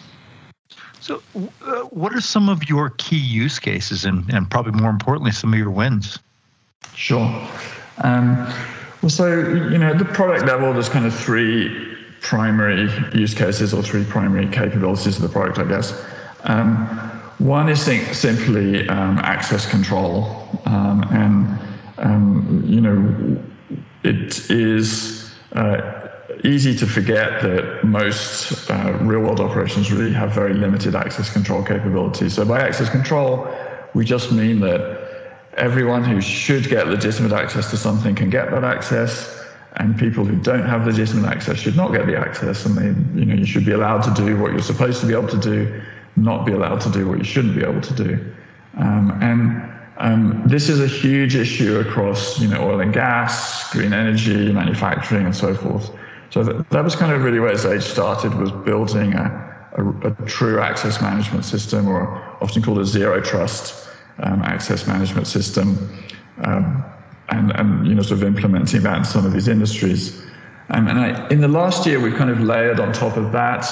So, 1.00 1.22
uh, 1.36 1.82
what 1.92 2.14
are 2.16 2.22
some 2.22 2.50
of 2.50 2.68
your 2.68 2.90
key 2.92 3.18
use 3.18 3.60
cases 3.60 4.06
and, 4.06 4.28
and 4.34 4.50
probably 4.50 4.72
more 4.74 4.90
importantly, 4.90 5.32
some 5.32 5.54
of 5.54 5.60
your 5.60 5.70
wins? 5.70 6.20
Sure. 6.96 7.28
Um, 8.04 8.38
well, 9.02 9.10
so, 9.10 9.28
you 9.28 9.78
know, 9.78 9.92
at 9.92 10.00
the 10.00 10.06
product 10.06 10.46
level, 10.46 10.74
there's 10.74 10.90
kind 10.90 11.06
of 11.06 11.14
three 11.14 11.96
primary 12.22 12.90
use 13.14 13.36
cases 13.36 13.74
or 13.74 13.84
three 13.84 14.04
primary 14.04 14.48
capabilities 14.48 15.16
of 15.16 15.22
the 15.22 15.30
product, 15.30 15.60
I 15.60 15.66
guess. 15.66 16.04
Um, 16.44 17.15
one 17.38 17.70
is 17.70 17.82
simply 17.82 18.88
um, 18.90 19.18
access 19.20 19.70
control. 19.70 20.48
Um, 20.66 21.04
and 21.12 21.60
um, 21.98 22.64
you 22.66 22.82
know, 22.82 23.44
it 24.04 24.50
is 24.50 25.34
uh, 25.54 26.10
easy 26.44 26.76
to 26.76 26.86
forget 26.86 27.42
that 27.42 27.84
most 27.84 28.70
uh, 28.70 28.98
real 29.02 29.22
world 29.22 29.40
operations 29.40 29.92
really 29.92 30.14
have 30.14 30.32
very 30.32 30.54
limited 30.54 30.96
access 30.96 31.32
control 31.32 31.64
capabilities. 31.64 32.34
So, 32.34 32.46
by 32.46 32.62
access 32.62 32.90
control, 32.90 33.48
we 33.94 34.06
just 34.06 34.32
mean 34.32 34.60
that 34.62 35.40
everyone 35.58 36.04
who 36.04 36.22
should 36.22 36.68
get 36.70 36.88
legitimate 36.88 37.32
access 37.32 37.70
to 37.72 37.78
something 37.78 38.16
can 38.16 38.30
get 38.30 38.52
that 38.52 38.64
access, 38.64 39.44
and 39.78 39.98
people 39.98 40.26
who 40.26 40.36
don't 40.38 40.66
have 40.66 40.86
legitimate 40.86 41.30
access 41.30 41.58
should 41.58 41.76
not 41.76 41.92
get 41.92 42.06
the 42.06 42.18
access. 42.18 42.66
And 42.66 42.78
they, 42.78 43.20
you 43.20 43.26
know, 43.26 43.36
you 43.36 43.46
should 43.46 43.66
be 43.66 43.72
allowed 43.72 44.02
to 44.02 44.14
do 44.14 44.38
what 44.38 44.52
you're 44.52 44.62
supposed 44.62 45.02
to 45.02 45.08
be 45.08 45.14
able 45.14 45.30
to 45.30 45.40
do, 45.40 45.82
not 46.16 46.46
be 46.46 46.54
allowed 46.54 46.82
to 46.82 46.90
do 46.90 47.08
what 47.08 47.18
you 47.18 47.24
shouldn't 47.24 47.56
be 47.56 47.64
able 47.64 47.82
to 47.82 47.94
do. 47.94 48.34
Um, 48.78 49.18
and 49.22 49.72
um, 49.98 50.44
this 50.46 50.68
is 50.70 50.82
a 50.82 50.88
huge 50.88 51.36
issue 51.36 51.80
across, 51.80 52.40
you 52.40 52.48
know, 52.48 52.62
oil 52.70 52.82
and 52.82 52.94
gas, 52.94 53.72
green 53.72 53.94
energy, 53.94 54.52
manufacturing, 54.52 55.26
and 55.26 55.36
so 55.36 55.56
forth. 55.56 55.92
So 56.30 56.44
that, 56.44 56.70
that 56.70 56.84
was 56.84 56.96
kind 56.96 57.14
of 57.14 57.24
really 57.24 57.40
where 57.40 57.54
Xage 57.54 57.84
started, 57.84 58.34
was 58.36 58.52
building 58.52 59.14
a, 59.14 59.70
a, 59.78 60.12
a 60.12 60.12
true 60.26 60.60
access 60.60 61.02
management 61.02 61.46
system, 61.46 61.88
or 61.88 62.08
often 62.42 62.62
called 62.62 62.80
a 62.80 62.86
zero 62.86 63.22
trust 63.22 63.90
um, 64.20 64.42
access 64.42 64.88
management 64.88 65.28
system, 65.28 65.78
um, 66.44 66.84
and, 67.30 67.52
and 67.52 67.88
you 67.88 67.96
know, 67.96 68.02
sort 68.02 68.22
of 68.22 68.28
implementing 68.28 68.82
that 68.82 68.98
in 68.98 69.06
some 69.06 69.26
of 69.26 69.32
these 69.32 69.48
industries. 69.48 70.22
Um, 70.70 70.88
and 70.88 71.00
I, 71.00 71.28
in 71.30 71.42
the 71.42 71.48
last 71.48 71.86
year, 71.86 72.00
we've 72.00 72.16
kind 72.16 72.30
of 72.30 72.42
layered 72.42 72.80
on 72.80 72.92
top 72.92 73.18
of 73.18 73.32
that 73.32 73.66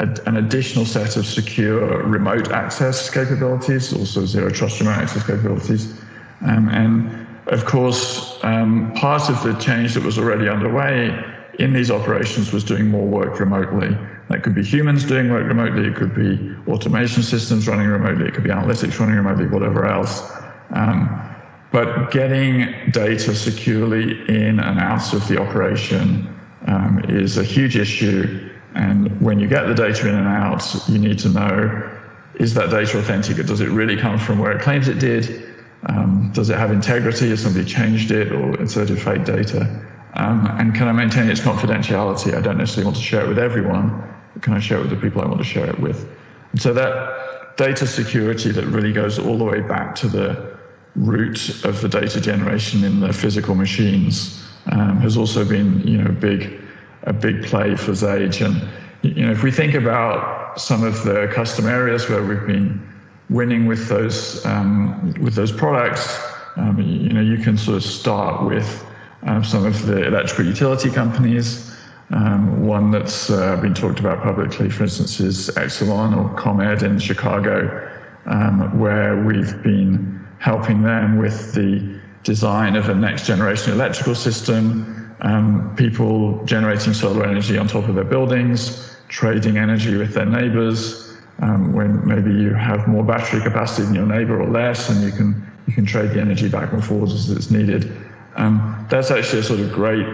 an 0.00 0.36
additional 0.36 0.84
set 0.84 1.16
of 1.16 1.26
secure 1.26 2.02
remote 2.04 2.50
access 2.50 3.10
capabilities, 3.10 3.92
also 3.92 4.24
zero 4.24 4.50
trust 4.50 4.80
remote 4.80 4.96
access 4.96 5.26
capabilities. 5.26 6.00
Um, 6.46 6.68
and 6.70 7.26
of 7.48 7.66
course, 7.66 8.38
um, 8.42 8.92
part 8.94 9.28
of 9.28 9.42
the 9.42 9.52
change 9.54 9.94
that 9.94 10.02
was 10.02 10.18
already 10.18 10.48
underway 10.48 11.12
in 11.58 11.72
these 11.72 11.90
operations 11.90 12.52
was 12.52 12.64
doing 12.64 12.88
more 12.88 13.06
work 13.06 13.38
remotely. 13.38 13.96
That 14.28 14.42
could 14.42 14.54
be 14.54 14.62
humans 14.62 15.04
doing 15.04 15.30
work 15.30 15.46
remotely, 15.46 15.88
it 15.88 15.96
could 15.96 16.14
be 16.14 16.54
automation 16.70 17.22
systems 17.22 17.68
running 17.68 17.88
remotely, 17.88 18.26
it 18.26 18.34
could 18.34 18.44
be 18.44 18.50
analytics 18.50 18.98
running 18.98 19.16
remotely, 19.16 19.46
whatever 19.48 19.86
else. 19.86 20.32
Um, 20.70 21.26
but 21.72 22.10
getting 22.10 22.72
data 22.90 23.34
securely 23.34 24.12
in 24.28 24.60
and 24.60 24.78
out 24.78 25.12
of 25.12 25.26
the 25.28 25.40
operation 25.40 26.34
um, 26.66 27.04
is 27.08 27.36
a 27.38 27.44
huge 27.44 27.76
issue 27.76 28.49
and 28.74 29.20
when 29.20 29.40
you 29.40 29.48
get 29.48 29.66
the 29.66 29.74
data 29.74 30.08
in 30.08 30.14
and 30.14 30.28
out, 30.28 30.64
you 30.88 30.98
need 30.98 31.18
to 31.20 31.28
know 31.28 31.96
is 32.34 32.54
that 32.54 32.70
data 32.70 32.98
authentic? 32.98 33.36
Does 33.44 33.60
it 33.60 33.68
really 33.68 33.96
come 33.96 34.18
from 34.18 34.38
where 34.38 34.52
it 34.52 34.62
claims 34.62 34.88
it 34.88 34.98
did? 34.98 35.46
Um, 35.86 36.30
does 36.32 36.48
it 36.48 36.56
have 36.56 36.70
integrity? 36.70 37.28
Has 37.30 37.42
somebody 37.42 37.66
changed 37.66 38.10
it 38.10 38.32
or 38.32 38.58
inserted 38.58 39.00
fake 39.00 39.24
data? 39.24 39.62
Um, 40.14 40.46
and 40.58 40.74
can 40.74 40.88
I 40.88 40.92
maintain 40.92 41.28
its 41.28 41.40
confidentiality? 41.40 42.34
I 42.34 42.40
don't 42.40 42.56
necessarily 42.56 42.86
want 42.86 42.96
to 42.96 43.02
share 43.02 43.24
it 43.24 43.28
with 43.28 43.38
everyone, 43.38 44.02
but 44.32 44.42
can 44.42 44.54
I 44.54 44.60
share 44.60 44.78
it 44.78 44.82
with 44.82 44.90
the 44.90 44.96
people 44.96 45.20
I 45.22 45.26
want 45.26 45.38
to 45.38 45.44
share 45.44 45.68
it 45.68 45.78
with? 45.80 46.08
And 46.52 46.60
so 46.60 46.72
that 46.72 47.56
data 47.56 47.86
security 47.86 48.50
that 48.52 48.64
really 48.66 48.92
goes 48.92 49.18
all 49.18 49.36
the 49.36 49.44
way 49.44 49.60
back 49.60 49.94
to 49.96 50.08
the 50.08 50.58
root 50.96 51.64
of 51.64 51.80
the 51.80 51.88
data 51.88 52.20
generation 52.20 52.84
in 52.84 53.00
the 53.00 53.12
physical 53.12 53.54
machines 53.54 54.42
um, 54.72 54.98
has 55.00 55.16
also 55.16 55.44
been, 55.44 55.86
you 55.86 55.98
know, 55.98 56.10
big 56.10 56.60
a 57.04 57.12
big 57.12 57.44
play 57.44 57.76
for 57.76 57.92
Xage. 57.92 58.44
And 58.44 58.68
you 59.02 59.26
know, 59.26 59.32
if 59.32 59.42
we 59.42 59.50
think 59.50 59.74
about 59.74 60.60
some 60.60 60.84
of 60.84 61.04
the 61.04 61.30
custom 61.32 61.66
areas 61.66 62.08
where 62.08 62.22
we've 62.24 62.46
been 62.46 62.86
winning 63.30 63.66
with 63.66 63.88
those 63.88 64.44
um, 64.44 65.14
with 65.20 65.34
those 65.34 65.52
products, 65.52 66.18
um, 66.56 66.80
you 66.80 67.12
know, 67.12 67.20
you 67.20 67.38
can 67.38 67.56
sort 67.56 67.76
of 67.76 67.82
start 67.82 68.44
with 68.44 68.84
um, 69.22 69.44
some 69.44 69.64
of 69.64 69.86
the 69.86 70.06
electrical 70.06 70.44
utility 70.44 70.90
companies. 70.90 71.66
Um, 72.12 72.66
one 72.66 72.90
that's 72.90 73.30
uh, 73.30 73.56
been 73.58 73.72
talked 73.72 74.00
about 74.00 74.20
publicly, 74.20 74.68
for 74.68 74.82
instance, 74.82 75.20
is 75.20 75.48
Exelon 75.50 76.16
or 76.16 76.36
ComEd 76.36 76.82
in 76.82 76.98
Chicago, 76.98 77.88
um, 78.26 78.80
where 78.80 79.22
we've 79.22 79.62
been 79.62 80.26
helping 80.40 80.82
them 80.82 81.18
with 81.18 81.54
the 81.54 82.00
design 82.24 82.74
of 82.74 82.88
a 82.88 82.94
next 82.94 83.26
generation 83.26 83.72
electrical 83.72 84.16
system 84.16 84.99
um, 85.22 85.74
people 85.76 86.44
generating 86.44 86.94
solar 86.94 87.26
energy 87.26 87.58
on 87.58 87.68
top 87.68 87.88
of 87.88 87.94
their 87.94 88.04
buildings, 88.04 88.96
trading 89.08 89.58
energy 89.58 89.96
with 89.96 90.14
their 90.14 90.26
neighbors. 90.26 91.16
Um, 91.40 91.72
when 91.72 92.06
maybe 92.06 92.30
you 92.30 92.52
have 92.52 92.86
more 92.86 93.02
battery 93.02 93.40
capacity 93.40 93.84
than 93.84 93.94
your 93.94 94.06
neighbor 94.06 94.40
or 94.40 94.48
less, 94.48 94.90
and 94.90 95.02
you 95.02 95.10
can 95.10 95.50
you 95.66 95.72
can 95.72 95.86
trade 95.86 96.10
the 96.10 96.20
energy 96.20 96.48
back 96.48 96.72
and 96.72 96.84
forth 96.84 97.12
as 97.12 97.30
it's 97.30 97.50
needed. 97.50 97.96
Um, 98.36 98.86
that's 98.90 99.10
actually 99.10 99.40
a 99.40 99.42
sort 99.42 99.60
of 99.60 99.72
great 99.72 100.06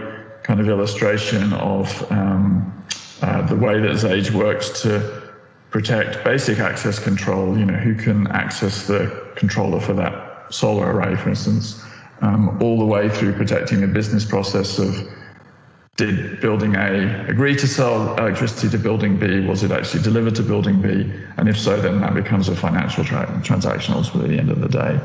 kind 0.43 0.61
of 0.61 0.69
illustration 0.69 1.51
of 1.53 2.11
um, 2.11 2.85
uh, 3.21 3.41
the 3.45 3.55
way 3.55 3.79
that 3.81 3.91
Xage 3.91 4.31
works 4.31 4.81
to 4.83 5.33
protect 5.69 6.23
basic 6.23 6.59
access 6.59 6.97
control. 6.97 7.57
You 7.57 7.65
know, 7.65 7.77
who 7.77 7.93
can 7.93 8.27
access 8.27 8.87
the 8.87 9.31
controller 9.35 9.81
for 9.81 9.93
that 9.93 10.53
solar 10.53 10.93
array, 10.93 11.15
for 11.17 11.29
instance 11.29 11.83
um, 12.21 12.57
all 12.61 12.77
the 12.77 12.85
way 12.85 13.09
through 13.09 13.33
protecting 13.33 13.81
the 13.81 13.87
business 13.87 14.25
process 14.25 14.79
of 14.79 14.95
did 15.97 16.39
building 16.41 16.75
A 16.75 17.25
agree 17.27 17.55
to 17.55 17.67
sell 17.67 18.15
electricity 18.17 18.69
to 18.69 18.77
building 18.77 19.17
B? 19.17 19.39
Was 19.47 19.63
it 19.63 19.71
actually 19.71 20.03
delivered 20.03 20.35
to 20.35 20.43
building 20.43 20.79
B? 20.79 21.11
And 21.37 21.49
if 21.49 21.59
so, 21.59 21.81
then 21.81 22.01
that 22.01 22.13
becomes 22.13 22.49
a 22.49 22.55
financial 22.55 23.03
tra- 23.03 23.41
transaction 23.43 23.95
ultimately 23.95 24.29
at 24.29 24.31
the 24.35 24.39
end 24.39 24.51
of 24.51 24.61
the 24.61 24.69
day. 24.69 24.99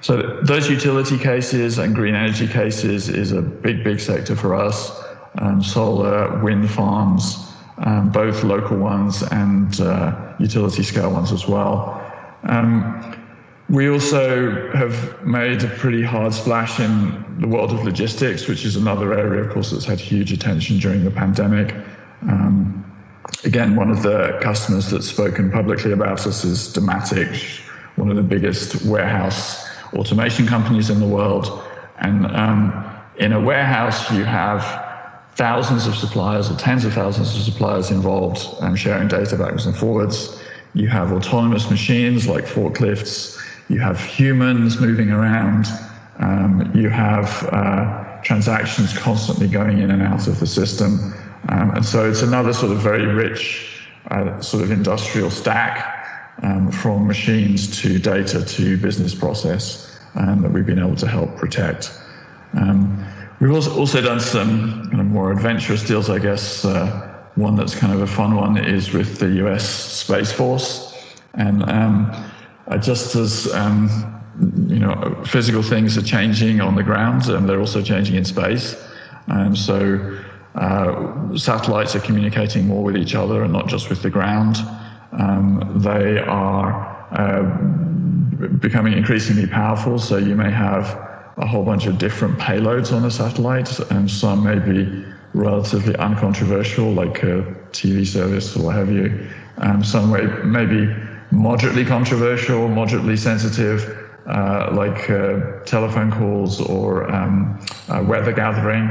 So 0.00 0.40
those 0.42 0.68
utility 0.68 1.18
cases 1.18 1.78
and 1.78 1.94
green 1.94 2.16
energy 2.16 2.48
cases 2.48 3.08
is 3.08 3.30
a 3.32 3.42
big, 3.42 3.84
big 3.84 4.00
sector 4.00 4.34
for 4.34 4.54
us. 4.54 4.90
Um, 5.38 5.62
solar, 5.62 6.42
wind 6.42 6.68
farms, 6.68 7.52
um, 7.78 8.10
both 8.10 8.42
local 8.42 8.76
ones 8.76 9.22
and 9.22 9.80
uh, 9.80 10.34
utility 10.40 10.82
scale 10.82 11.12
ones 11.12 11.30
as 11.30 11.46
well. 11.46 12.02
Um, 12.44 13.17
we 13.68 13.90
also 13.90 14.70
have 14.72 15.26
made 15.26 15.62
a 15.62 15.68
pretty 15.68 16.02
hard 16.02 16.32
splash 16.32 16.80
in 16.80 17.38
the 17.38 17.46
world 17.46 17.70
of 17.70 17.84
logistics, 17.84 18.48
which 18.48 18.64
is 18.64 18.76
another 18.76 19.12
area, 19.12 19.42
of 19.42 19.50
course, 19.52 19.70
that's 19.70 19.84
had 19.84 20.00
huge 20.00 20.32
attention 20.32 20.78
during 20.78 21.04
the 21.04 21.10
pandemic. 21.10 21.74
Um, 22.22 22.84
again, 23.44 23.76
one 23.76 23.90
of 23.90 24.02
the 24.02 24.38
customers 24.40 24.90
that's 24.90 25.06
spoken 25.06 25.50
publicly 25.50 25.92
about 25.92 26.26
us 26.26 26.44
is 26.44 26.72
Dematic, 26.72 27.60
one 27.96 28.08
of 28.08 28.16
the 28.16 28.22
biggest 28.22 28.86
warehouse 28.86 29.66
automation 29.92 30.46
companies 30.46 30.88
in 30.88 30.98
the 30.98 31.06
world. 31.06 31.62
And 31.98 32.26
um, 32.26 32.90
in 33.18 33.32
a 33.32 33.40
warehouse, 33.40 34.10
you 34.10 34.24
have 34.24 34.62
thousands 35.34 35.86
of 35.86 35.94
suppliers 35.94 36.50
or 36.50 36.56
tens 36.56 36.86
of 36.86 36.94
thousands 36.94 37.36
of 37.36 37.42
suppliers 37.42 37.90
involved 37.90 38.46
um, 38.60 38.74
sharing 38.74 39.08
data 39.08 39.36
backwards 39.36 39.66
and 39.66 39.76
forwards. 39.76 40.42
You 40.74 40.88
have 40.88 41.12
autonomous 41.12 41.70
machines 41.70 42.26
like 42.26 42.44
forklifts 42.44 43.38
you 43.68 43.78
have 43.80 44.00
humans 44.00 44.80
moving 44.80 45.10
around, 45.10 45.66
um, 46.18 46.70
you 46.74 46.88
have 46.88 47.48
uh, 47.52 48.20
transactions 48.22 48.96
constantly 48.96 49.46
going 49.46 49.78
in 49.78 49.90
and 49.90 50.02
out 50.02 50.26
of 50.26 50.40
the 50.40 50.46
system. 50.46 51.14
Um, 51.50 51.70
and 51.70 51.84
so 51.84 52.08
it's 52.08 52.22
another 52.22 52.52
sort 52.52 52.72
of 52.72 52.78
very 52.78 53.06
rich 53.06 53.86
uh, 54.10 54.40
sort 54.40 54.62
of 54.62 54.70
industrial 54.70 55.30
stack 55.30 55.94
um, 56.42 56.70
from 56.70 57.06
machines 57.06 57.80
to 57.82 57.98
data 57.98 58.44
to 58.44 58.76
business 58.78 59.14
process 59.14 60.00
um, 60.14 60.42
that 60.42 60.50
we've 60.50 60.66
been 60.66 60.78
able 60.78 60.96
to 60.96 61.06
help 61.06 61.36
protect. 61.36 62.00
Um, 62.54 63.04
we've 63.40 63.52
also, 63.52 64.00
done 64.00 64.20
some 64.20 64.88
kind 64.88 65.00
of 65.00 65.06
more 65.06 65.30
adventurous 65.30 65.84
deals, 65.84 66.10
I 66.10 66.18
guess. 66.18 66.64
Uh, 66.64 67.04
one 67.34 67.54
that's 67.54 67.74
kind 67.74 67.92
of 67.92 68.00
a 68.00 68.06
fun 68.06 68.34
one 68.34 68.56
is 68.56 68.92
with 68.92 69.18
the 69.18 69.28
US 69.46 69.68
Space 69.68 70.32
Force. 70.32 70.94
And 71.34 71.62
um, 71.64 72.10
just 72.76 73.14
as 73.16 73.52
um, 73.54 73.88
you 74.68 74.78
know, 74.78 75.16
physical 75.24 75.62
things 75.62 75.96
are 75.96 76.02
changing 76.02 76.60
on 76.60 76.74
the 76.74 76.82
ground, 76.82 77.28
and 77.28 77.48
they're 77.48 77.60
also 77.60 77.82
changing 77.82 78.16
in 78.16 78.24
space. 78.24 78.76
And 79.26 79.56
so 79.56 80.18
uh, 80.54 81.36
satellites 81.36 81.96
are 81.96 82.00
communicating 82.00 82.66
more 82.66 82.82
with 82.82 82.96
each 82.96 83.14
other 83.14 83.42
and 83.42 83.52
not 83.52 83.66
just 83.66 83.90
with 83.90 84.02
the 84.02 84.10
ground. 84.10 84.56
Um, 85.12 85.72
they 85.76 86.18
are 86.18 86.72
uh, 87.12 87.42
becoming 88.58 88.92
increasingly 88.92 89.46
powerful, 89.46 89.98
so 89.98 90.16
you 90.18 90.36
may 90.36 90.50
have 90.50 90.86
a 91.38 91.46
whole 91.46 91.64
bunch 91.64 91.86
of 91.86 91.98
different 91.98 92.38
payloads 92.38 92.94
on 92.94 93.04
a 93.04 93.10
satellite, 93.10 93.78
and 93.90 94.10
some 94.10 94.44
may 94.44 94.58
be 94.58 95.04
relatively 95.34 95.96
uncontroversial, 95.96 96.92
like 96.92 97.22
a 97.22 97.42
TV 97.72 98.06
service 98.06 98.56
or 98.56 98.64
what 98.64 98.76
have 98.76 98.90
you. 98.90 99.26
Um, 99.58 99.82
some 99.84 100.10
may, 100.10 100.26
may 100.44 100.66
be 100.66 100.94
moderately 101.30 101.84
controversial, 101.84 102.68
moderately 102.68 103.16
sensitive, 103.16 104.08
uh, 104.26 104.70
like 104.72 105.08
uh, 105.10 105.60
telephone 105.64 106.10
calls 106.10 106.60
or 106.60 107.10
um, 107.10 107.58
uh, 107.88 108.04
weather 108.06 108.32
gathering. 108.32 108.88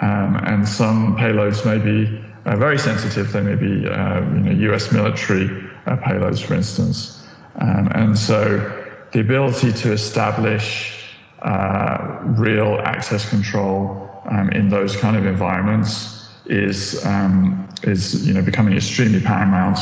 Um, 0.00 0.36
and 0.44 0.66
some 0.66 1.16
payloads 1.16 1.64
may 1.66 1.78
be 1.78 2.24
uh, 2.46 2.56
very 2.56 2.78
sensitive. 2.78 3.32
They 3.32 3.42
may 3.42 3.56
be 3.56 3.86
uh, 3.86 4.20
you 4.20 4.40
know, 4.40 4.74
US 4.74 4.92
military 4.92 5.48
payloads, 5.86 6.42
for 6.42 6.54
instance. 6.54 7.26
Um, 7.56 7.88
and 7.94 8.18
so 8.18 8.58
the 9.12 9.20
ability 9.20 9.72
to 9.72 9.92
establish 9.92 10.94
real 12.36 12.80
access 12.84 13.28
control 13.28 14.08
um, 14.30 14.50
in 14.50 14.68
those 14.68 14.96
kind 14.96 15.16
of 15.16 15.26
environments 15.26 16.28
is 16.46 17.04
um, 17.04 17.68
is 17.82 18.26
you 18.26 18.34
know 18.34 18.42
becoming 18.42 18.74
extremely 18.76 19.20
paramount, 19.20 19.78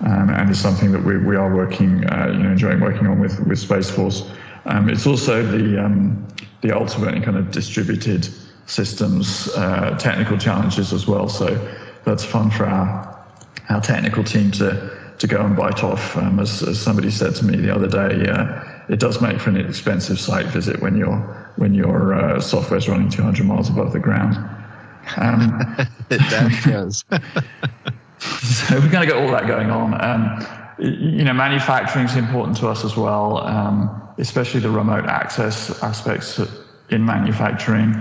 um, 0.00 0.30
and 0.30 0.50
is 0.50 0.60
something 0.60 0.92
that 0.92 1.04
we, 1.04 1.18
we 1.18 1.36
are 1.36 1.54
working 1.54 2.04
uh, 2.10 2.28
you 2.32 2.38
know 2.38 2.50
enjoying 2.50 2.80
working 2.80 3.06
on 3.06 3.20
with 3.20 3.40
with 3.46 3.58
Space 3.58 3.90
Force. 3.90 4.28
Um, 4.66 4.88
it's 4.88 5.06
also 5.06 5.42
the 5.42 5.84
um, 5.84 6.26
the 6.60 6.76
ultimate 6.76 7.22
kind 7.24 7.36
of 7.36 7.50
distributed 7.50 8.28
systems 8.66 9.48
uh, 9.56 9.96
technical 9.98 10.36
challenges 10.36 10.92
as 10.92 11.06
well. 11.06 11.28
So 11.28 11.46
that's 12.04 12.24
fun 12.24 12.50
for 12.50 12.66
our 12.66 13.24
our 13.68 13.80
technical 13.80 14.24
team 14.24 14.50
to 14.52 14.96
to 15.18 15.26
go 15.26 15.44
and 15.44 15.56
bite 15.56 15.82
off. 15.82 16.16
Um, 16.16 16.38
as, 16.38 16.62
as 16.62 16.80
somebody 16.80 17.10
said 17.10 17.34
to 17.36 17.44
me 17.44 17.56
the 17.56 17.74
other 17.74 17.88
day, 17.88 18.30
uh, 18.30 18.62
it 18.88 19.00
does 19.00 19.20
make 19.20 19.40
for 19.40 19.50
an 19.50 19.56
expensive 19.56 20.20
site 20.20 20.46
visit 20.46 20.80
when 20.80 20.96
your 20.96 21.16
when 21.56 21.74
your 21.74 22.14
uh, 22.14 22.40
software 22.40 22.78
is 22.78 22.88
running 22.88 23.10
200 23.10 23.44
miles 23.44 23.68
above 23.68 23.92
the 23.92 23.98
ground. 23.98 24.36
Um, 25.16 25.76
it 26.10 26.20
does. 26.30 27.04
so 28.42 28.74
we're 28.74 28.90
going 28.90 29.06
to 29.06 29.12
get 29.12 29.16
all 29.16 29.30
that 29.30 29.46
going 29.46 29.70
on. 29.70 30.02
Um, 30.02 30.46
you 30.78 31.24
know, 31.24 31.32
manufacturing 31.32 32.06
is 32.06 32.16
important 32.16 32.56
to 32.58 32.68
us 32.68 32.84
as 32.84 32.96
well, 32.96 33.38
um, 33.38 34.08
especially 34.18 34.60
the 34.60 34.70
remote 34.70 35.06
access 35.06 35.82
aspects 35.82 36.40
in 36.90 37.04
manufacturing. 37.04 37.94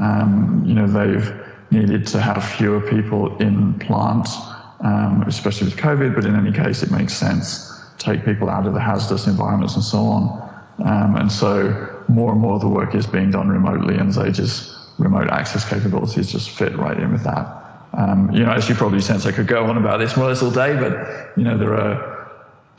Um, 0.00 0.62
you 0.64 0.74
know, 0.74 0.86
they've 0.86 1.34
needed 1.70 2.06
to 2.08 2.20
have 2.20 2.44
fewer 2.44 2.80
people 2.80 3.36
in 3.38 3.78
plants, 3.80 4.36
um, 4.80 5.24
especially 5.26 5.66
with 5.66 5.76
COVID, 5.76 6.14
but 6.14 6.24
in 6.24 6.34
any 6.34 6.52
case, 6.52 6.82
it 6.82 6.90
makes 6.90 7.14
sense 7.14 7.70
take 8.00 8.24
people 8.24 8.48
out 8.48 8.66
of 8.66 8.72
the 8.72 8.80
hazardous 8.80 9.26
environments 9.26 9.74
and 9.74 9.84
so 9.84 9.98
on. 9.98 10.50
Um, 10.84 11.16
and 11.16 11.30
so 11.30 12.04
more 12.08 12.32
and 12.32 12.40
more 12.40 12.54
of 12.54 12.62
the 12.62 12.68
work 12.68 12.94
is 12.94 13.06
being 13.06 13.30
done 13.30 13.48
remotely, 13.48 13.96
and 13.96 14.10
Xage's 14.10 14.76
remote 14.98 15.28
access 15.28 15.68
capabilities 15.68 16.32
just 16.32 16.50
fit 16.50 16.76
right 16.76 16.98
in 16.98 17.12
with 17.12 17.22
that. 17.24 17.59
Um, 17.92 18.30
you 18.32 18.44
know, 18.44 18.52
as 18.52 18.68
you 18.68 18.74
probably 18.74 19.00
sense, 19.00 19.26
I 19.26 19.32
could 19.32 19.46
go 19.46 19.64
on 19.66 19.76
about 19.76 19.98
this 19.98 20.16
more 20.16 20.26
or 20.26 20.28
less 20.28 20.42
all 20.42 20.50
day, 20.50 20.76
but 20.76 21.36
you 21.36 21.44
know, 21.44 21.58
there 21.58 21.74
are 21.74 22.10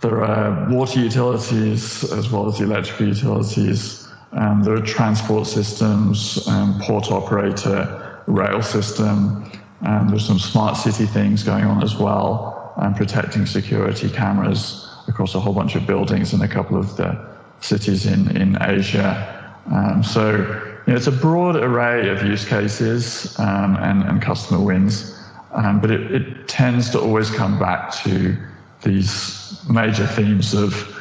there 0.01 0.23
are 0.23 0.67
water 0.69 0.99
utilities 0.99 2.11
as 2.11 2.31
well 2.31 2.47
as 2.47 2.59
electrical 2.59 3.07
utilities. 3.07 4.07
Um, 4.31 4.63
there 4.63 4.73
are 4.73 4.81
transport 4.81 5.45
systems, 5.45 6.47
um, 6.47 6.79
port 6.81 7.11
operator, 7.11 8.21
rail 8.25 8.61
system. 8.61 9.45
and 9.81 10.09
there's 10.09 10.25
some 10.25 10.39
smart 10.39 10.77
city 10.77 11.05
things 11.05 11.43
going 11.43 11.65
on 11.65 11.83
as 11.83 11.95
well, 11.95 12.73
and 12.77 12.95
protecting 12.95 13.45
security 13.45 14.09
cameras 14.09 14.87
across 15.07 15.35
a 15.35 15.39
whole 15.39 15.53
bunch 15.53 15.75
of 15.75 15.85
buildings 15.85 16.33
in 16.33 16.41
a 16.41 16.47
couple 16.47 16.77
of 16.77 16.95
the 16.97 17.27
cities 17.59 18.05
in, 18.05 18.35
in 18.37 18.57
Asia. 18.61 19.53
Um, 19.71 20.03
so 20.03 20.70
it's 20.87 21.07
a 21.07 21.11
broad 21.11 21.55
array 21.55 22.09
of 22.09 22.23
use 22.23 22.45
cases 22.45 23.37
um, 23.39 23.75
and, 23.77 24.03
and 24.03 24.21
customer 24.21 24.59
wins, 24.59 25.17
um, 25.51 25.79
but 25.79 25.91
it, 25.91 26.11
it 26.11 26.47
tends 26.47 26.89
to 26.91 26.99
always 26.99 27.29
come 27.29 27.59
back 27.59 27.93
to 28.03 28.37
these 28.83 29.63
major 29.69 30.07
themes 30.07 30.53
of 30.53 30.97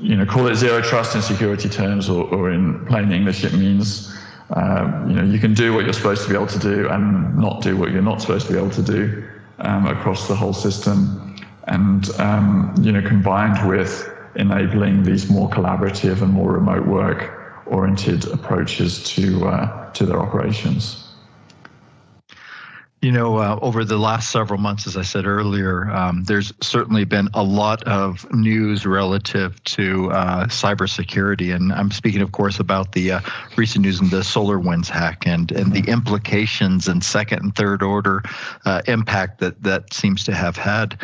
you 0.00 0.16
know, 0.16 0.26
call 0.26 0.46
it 0.48 0.56
zero 0.56 0.82
trust 0.82 1.14
in 1.14 1.22
security 1.22 1.68
terms, 1.68 2.10
or, 2.10 2.24
or 2.24 2.50
in 2.50 2.84
plain 2.86 3.10
English, 3.10 3.42
it 3.44 3.54
means 3.54 4.14
um, 4.50 5.08
you 5.08 5.16
know 5.16 5.24
you 5.24 5.38
can 5.38 5.54
do 5.54 5.72
what 5.72 5.84
you're 5.84 5.94
supposed 5.94 6.22
to 6.24 6.28
be 6.28 6.34
able 6.34 6.46
to 6.46 6.58
do 6.58 6.88
and 6.90 7.36
not 7.38 7.62
do 7.62 7.76
what 7.76 7.90
you're 7.90 8.02
not 8.02 8.20
supposed 8.20 8.46
to 8.46 8.52
be 8.52 8.58
able 8.58 8.70
to 8.70 8.82
do 8.82 9.26
um, 9.60 9.86
across 9.86 10.28
the 10.28 10.34
whole 10.34 10.52
system. 10.52 11.36
And 11.68 12.10
um, 12.20 12.74
you 12.80 12.92
know 12.92 13.00
combined 13.00 13.66
with 13.66 14.10
enabling 14.36 15.04
these 15.04 15.30
more 15.30 15.48
collaborative 15.48 16.20
and 16.20 16.32
more 16.32 16.52
remote 16.52 16.86
work 16.86 17.43
oriented 17.66 18.26
approaches 18.28 19.02
to 19.14 19.46
uh, 19.46 19.90
to 19.92 20.06
their 20.06 20.20
operations. 20.20 21.00
You 23.04 23.12
know, 23.12 23.36
uh, 23.36 23.58
over 23.60 23.84
the 23.84 23.98
last 23.98 24.30
several 24.30 24.58
months, 24.58 24.86
as 24.86 24.96
I 24.96 25.02
said 25.02 25.26
earlier, 25.26 25.90
um, 25.90 26.24
there's 26.24 26.54
certainly 26.62 27.04
been 27.04 27.28
a 27.34 27.42
lot 27.42 27.82
of 27.82 28.26
news 28.32 28.86
relative 28.86 29.62
to 29.64 30.10
uh, 30.10 30.46
cybersecurity, 30.46 31.54
and 31.54 31.70
I'm 31.70 31.90
speaking, 31.90 32.22
of 32.22 32.32
course, 32.32 32.58
about 32.58 32.92
the 32.92 33.12
uh, 33.12 33.20
recent 33.56 33.84
news 33.84 34.00
in 34.00 34.08
the 34.08 34.20
SolarWinds 34.20 34.88
hack 34.88 35.26
and 35.26 35.52
and 35.52 35.74
the 35.74 35.84
implications 35.86 36.88
and 36.88 37.04
second 37.04 37.42
and 37.42 37.54
third 37.54 37.82
order 37.82 38.22
uh, 38.64 38.80
impact 38.86 39.38
that 39.40 39.62
that 39.62 39.92
seems 39.92 40.24
to 40.24 40.34
have 40.34 40.56
had 40.56 40.98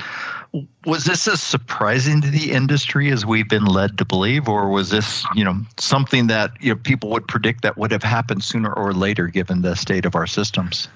was 0.84 1.04
this 1.04 1.28
as 1.28 1.40
surprising 1.40 2.20
to 2.20 2.30
the 2.30 2.50
industry 2.50 3.10
as 3.10 3.24
we've 3.24 3.48
been 3.48 3.66
led 3.66 3.98
to 3.98 4.04
believe, 4.04 4.48
or 4.48 4.68
was 4.68 4.90
this, 4.90 5.24
you 5.34 5.44
know, 5.44 5.56
something 5.78 6.26
that 6.26 6.50
you 6.60 6.70
know 6.70 6.80
people 6.82 7.10
would 7.10 7.26
predict 7.28 7.62
that 7.62 7.76
would 7.76 7.92
have 7.92 8.02
happened 8.02 8.42
sooner 8.42 8.72
or 8.72 8.92
later, 8.92 9.26
given 9.28 9.62
the 9.62 9.76
state 9.76 10.04
of 10.04 10.14
our 10.14 10.26
systems? 10.26 10.88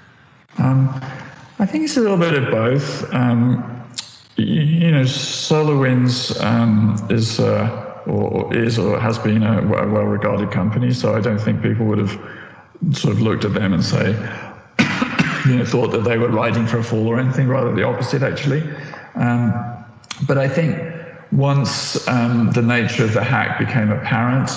Um, 0.59 0.89
I 1.59 1.67
think 1.67 1.85
it's 1.85 1.97
a 1.97 2.01
little 2.01 2.17
bit 2.17 2.35
of 2.35 2.51
both. 2.51 3.13
Um, 3.15 3.71
you 4.37 4.91
know, 4.91 5.03
SolarWinds 5.03 6.43
um, 6.43 7.07
is 7.09 7.39
uh, 7.39 8.03
or 8.07 8.55
is 8.57 8.79
or 8.79 8.99
has 8.99 9.19
been 9.19 9.45
a, 9.45 9.61
a 9.61 9.89
well-regarded 9.89 10.51
company, 10.51 10.93
so 10.93 11.15
I 11.15 11.21
don't 11.21 11.41
think 11.41 11.63
people 11.63 11.87
would 11.87 11.99
have 11.99 12.21
sort 12.93 13.15
of 13.15 13.21
looked 13.21 13.45
at 13.45 13.55
them 13.55 13.73
and 13.73 13.85
say, 13.85 14.11
you 15.47 15.57
know, 15.57 15.65
thought 15.65 15.93
that 15.93 16.03
they 16.03 16.19
were 16.19 16.29
riding 16.29 16.67
for 16.67 16.79
a 16.79 16.85
fall 16.85 17.07
or 17.07 17.21
anything. 17.21 17.47
Rather, 17.47 17.73
the 17.73 17.85
opposite, 17.85 18.23
actually. 18.23 18.63
Um, 19.15 19.85
but 20.27 20.39
I 20.39 20.49
think 20.49 20.79
once 21.33 22.07
um, 22.09 22.53
the 22.53 22.63
nature 22.63 23.05
of 23.05 23.13
the 23.13 23.25
hack 23.25 23.59
became 23.59 23.91
apparent, 23.91 24.51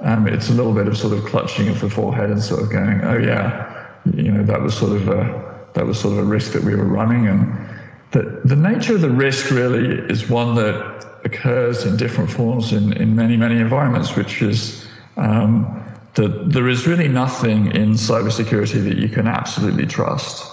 um, 0.00 0.26
it's 0.26 0.48
a 0.48 0.52
little 0.52 0.72
bit 0.72 0.86
of 0.86 0.96
sort 0.96 1.12
of 1.12 1.24
clutching 1.24 1.68
of 1.68 1.80
the 1.80 1.90
forehead 1.90 2.30
and 2.30 2.42
sort 2.42 2.62
of 2.62 2.70
going, 2.70 3.00
oh 3.02 3.18
yeah, 3.18 3.88
you 4.14 4.30
know, 4.30 4.42
that 4.44 4.60
was 4.60 4.76
sort 4.76 4.92
of 4.92 5.08
a, 5.08 5.68
that 5.74 5.86
was 5.86 5.98
sort 5.98 6.18
of 6.18 6.20
a 6.20 6.24
risk 6.24 6.52
that 6.52 6.62
we 6.62 6.74
were 6.74 6.84
running. 6.84 7.26
And 7.26 7.68
the, 8.12 8.40
the 8.44 8.56
nature 8.56 8.94
of 8.94 9.00
the 9.00 9.10
risk 9.10 9.50
really 9.50 9.98
is 10.10 10.28
one 10.28 10.54
that 10.56 11.20
occurs 11.24 11.84
in 11.84 11.96
different 11.96 12.30
forms 12.30 12.72
in, 12.72 12.92
in 12.94 13.16
many, 13.16 13.36
many 13.36 13.58
environments, 13.58 14.14
which 14.14 14.42
is 14.42 14.86
um, 15.16 15.82
that 16.14 16.52
there 16.52 16.68
is 16.68 16.86
really 16.86 17.08
nothing 17.08 17.66
in 17.72 17.92
cybersecurity 17.92 18.84
that 18.84 18.98
you 18.98 19.08
can 19.08 19.26
absolutely 19.26 19.86
trust. 19.86 20.50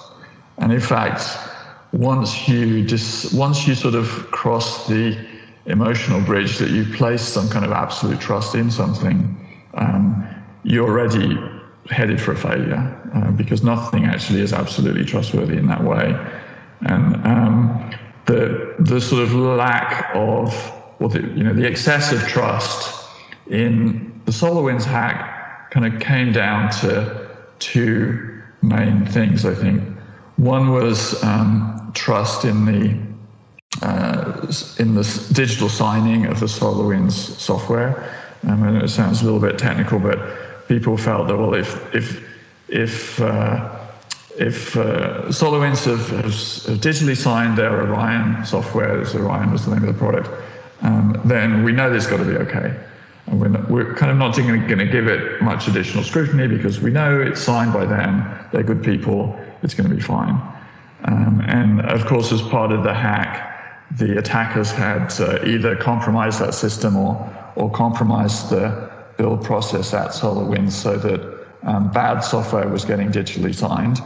And 0.58 0.72
in 0.72 0.80
fact, 0.80 1.38
once 1.94 2.48
you 2.48 2.86
once 3.34 3.68
you 3.68 3.76
sort 3.76 3.96
of 3.96 4.08
cross 4.32 4.88
the 4.88 5.18
emotional 5.66 6.22
bridge 6.22 6.58
that 6.58 6.70
you 6.70 6.86
place 6.94 7.22
some 7.22 7.50
kind 7.50 7.66
of 7.66 7.72
absolute 7.72 8.20
trust 8.20 8.56
in 8.56 8.72
something, 8.72 9.38
um, 9.74 10.28
you're 10.64 10.88
already 10.88 11.38
headed 11.90 12.22
for 12.22 12.32
a 12.32 12.38
failure 12.38 13.12
uh, 13.14 13.32
because 13.32 13.64
nothing 13.64 14.06
actually 14.06 14.42
is 14.42 14.54
absolutely 14.54 15.04
trustworthy 15.04 15.58
in 15.58 15.68
that 15.68 15.84
way. 15.84 16.16
And 16.82 17.16
um, 17.28 17.92
the 18.26 18.76
the 18.80 19.02
sort 19.02 19.24
of 19.24 19.34
lack 19.34 20.12
of 20.16 20.54
or 21.00 21.10
the 21.10 21.22
you 21.22 21.44
know 21.44 21.54
the 21.54 21.68
excessive 21.68 22.22
trust 22.28 23.08
in 23.48 24.22
the 24.26 24.32
SolarWinds 24.32 24.86
hack 24.86 25.72
kind 25.72 25.86
of 25.86 26.00
came 26.00 26.32
down 26.32 26.70
to 26.72 27.30
two 27.60 28.42
main 28.62 29.06
things, 29.06 29.46
I 29.46 29.54
think. 29.54 29.84
One 30.42 30.72
was 30.72 31.24
um, 31.24 31.92
trust 31.94 32.46
in 32.46 32.66
the 32.66 32.98
uh, 33.84 34.52
in 34.80 34.96
the 34.96 35.04
digital 35.34 35.70
signing 35.70 36.26
of 36.26 36.40
the 36.40 36.48
SolarWinds 36.48 37.12
software. 37.12 38.12
Um, 38.48 38.64
and 38.64 38.82
it 38.82 38.90
sounds 38.90 39.22
a 39.22 39.26
little 39.26 39.40
bit 39.40 39.60
technical, 39.60 40.00
but 40.00 40.68
people 40.68 40.98
felt 40.98 41.28
that 41.28 41.38
well, 41.38 41.54
if 41.54 41.94
if 41.94 42.28
if 42.70 43.22
uh, 43.22 43.78
if 44.40 44.76
uh, 44.76 45.26
SolarWinds 45.28 45.86
have, 45.86 46.10
have, 46.10 46.34
digitally 46.82 47.16
signed 47.16 47.56
their 47.56 47.80
Orion 47.80 48.44
software, 48.44 49.00
as 49.00 49.14
Orion 49.14 49.52
was 49.52 49.66
the 49.66 49.76
name 49.76 49.88
of 49.88 49.94
the 49.94 50.00
product, 50.00 50.28
um, 50.82 51.22
then 51.24 51.64
we 51.64 51.72
know 51.72 51.94
this 51.94 52.08
got 52.08 52.18
to 52.18 52.26
be 52.26 52.38
okay. 52.38 52.76
And 53.28 53.40
we're, 53.40 53.50
not, 53.50 53.70
we're 53.70 53.94
kind 53.94 54.12
of 54.12 54.18
not 54.18 54.36
going 54.36 54.78
to 54.80 54.86
give 54.88 55.08
it 55.08 55.40
much 55.44 55.68
additional 55.68 56.04
scrutiny 56.04 56.48
because 56.48 56.82
we 56.82 56.90
know 56.90 57.22
it's 57.22 57.42
signed 57.42 57.74
by 57.74 57.86
them, 57.86 58.26
they're 58.52 58.64
good 58.64 58.84
people, 58.84 59.40
it's 59.64 59.74
going 59.74 59.90
to 59.90 59.96
be 59.96 60.02
fine. 60.02 60.42
Um, 61.06 61.42
and 61.48 61.82
of 61.82 62.06
course, 62.06 62.32
as 62.32 62.42
part 62.42 62.72
of 62.72 62.84
the 62.84 62.94
hack, 62.94 63.48
the 63.98 64.18
attackers 64.18 64.72
had 64.72 65.12
uh, 65.20 65.44
either 65.46 65.76
compromised 65.76 66.40
that 66.40 66.54
system 66.54 66.96
or, 66.96 67.54
or 67.56 67.70
compromised 67.72 68.50
the 68.50 68.92
build 69.18 69.44
process 69.44 69.94
at 69.94 70.12
SolarWinds 70.12 70.72
so 70.72 70.98
that 70.98 71.48
um, 71.64 71.92
bad 71.92 72.22
software 72.22 72.68
was 72.68 72.86
getting 72.86 73.12
digitally 73.12 73.54
signed. 73.54 74.02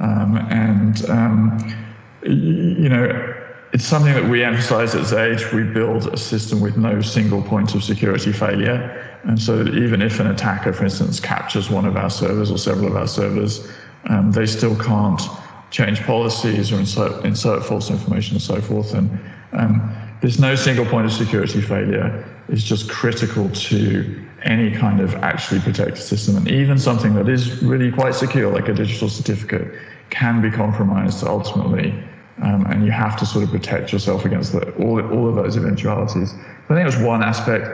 Um, 0.00 0.36
and, 0.50 1.08
um, 1.10 1.74
you 2.22 2.88
know, 2.88 3.34
it's 3.72 3.84
something 3.84 4.12
that 4.12 4.28
we 4.28 4.44
emphasize 4.44 4.94
at 4.94 5.02
Xage. 5.02 5.52
We 5.52 5.62
build 5.62 6.08
a 6.08 6.16
system 6.16 6.60
with 6.60 6.76
no 6.76 7.00
single 7.00 7.42
point 7.42 7.74
of 7.74 7.82
security 7.82 8.32
failure. 8.32 9.18
And 9.24 9.40
so 9.40 9.62
even 9.62 10.02
if 10.02 10.20
an 10.20 10.26
attacker, 10.26 10.72
for 10.72 10.84
instance, 10.84 11.20
captures 11.20 11.70
one 11.70 11.86
of 11.86 11.96
our 11.96 12.10
servers 12.10 12.50
or 12.50 12.58
several 12.58 12.88
of 12.88 12.96
our 12.96 13.08
servers, 13.08 13.66
um, 14.08 14.32
they 14.32 14.46
still 14.46 14.76
can't 14.76 15.22
change 15.70 16.02
policies 16.02 16.72
or 16.72 16.78
insert, 16.78 17.24
insert 17.24 17.64
false 17.64 17.90
information 17.90 18.36
and 18.36 18.42
so 18.42 18.60
forth. 18.60 18.94
And 18.94 19.10
um, 19.52 19.96
there's 20.20 20.38
no 20.38 20.54
single 20.54 20.84
point 20.84 21.06
of 21.06 21.12
security 21.12 21.60
failure. 21.60 22.24
It's 22.48 22.62
just 22.62 22.90
critical 22.90 23.48
to 23.48 24.24
any 24.42 24.70
kind 24.70 25.00
of 25.00 25.14
actually 25.16 25.60
protected 25.60 26.02
system. 26.02 26.36
And 26.36 26.48
even 26.50 26.78
something 26.78 27.14
that 27.14 27.28
is 27.28 27.62
really 27.62 27.90
quite 27.90 28.14
secure, 28.14 28.52
like 28.52 28.68
a 28.68 28.74
digital 28.74 29.08
certificate, 29.08 29.72
can 30.10 30.42
be 30.42 30.50
compromised 30.50 31.24
ultimately. 31.24 31.94
Um, 32.42 32.66
and 32.66 32.84
you 32.84 32.90
have 32.90 33.16
to 33.18 33.26
sort 33.26 33.44
of 33.44 33.50
protect 33.50 33.92
yourself 33.92 34.24
against 34.24 34.52
the, 34.52 34.70
all, 34.74 35.00
all 35.12 35.28
of 35.28 35.36
those 35.36 35.56
eventualities. 35.56 36.34
I 36.34 36.74
think 36.74 36.80
it 36.80 36.84
was 36.84 36.98
one 36.98 37.22
aspect. 37.22 37.66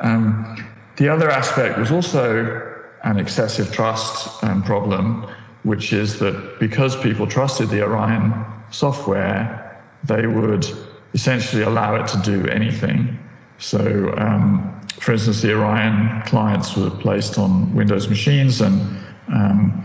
Um, 0.00 0.66
the 0.96 1.08
other 1.08 1.30
aspect 1.30 1.78
was 1.78 1.92
also 1.92 2.74
an 3.04 3.18
excessive 3.18 3.72
trust 3.72 4.42
um, 4.42 4.62
problem, 4.62 5.30
which 5.66 5.92
is 5.92 6.18
that 6.20 6.58
because 6.60 6.96
people 6.96 7.26
trusted 7.26 7.68
the 7.68 7.82
Orion 7.82 8.32
software, 8.70 9.82
they 10.04 10.26
would 10.26 10.64
essentially 11.12 11.62
allow 11.62 11.96
it 11.96 12.06
to 12.06 12.18
do 12.22 12.46
anything. 12.48 13.18
So 13.58 14.14
um, 14.16 14.76
for 15.00 15.12
instance, 15.12 15.42
the 15.42 15.54
Orion 15.54 16.22
clients 16.22 16.76
were 16.76 16.90
placed 16.90 17.38
on 17.38 17.74
Windows 17.74 18.08
machines, 18.08 18.60
and 18.60 18.80
um, 19.28 19.84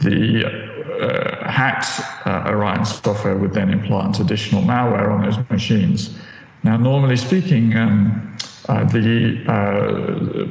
the 0.00 0.46
uh, 1.00 1.50
hacked 1.50 2.00
uh, 2.26 2.44
Orion 2.46 2.84
software 2.84 3.36
would 3.36 3.52
then 3.52 3.70
implant 3.70 4.20
additional 4.20 4.62
malware 4.62 5.10
on 5.10 5.22
those 5.22 5.38
machines. 5.50 6.16
Now, 6.62 6.76
normally 6.76 7.16
speaking, 7.16 7.76
um, 7.76 8.36
uh, 8.68 8.84
the 8.84 9.44
uh, 9.46 9.92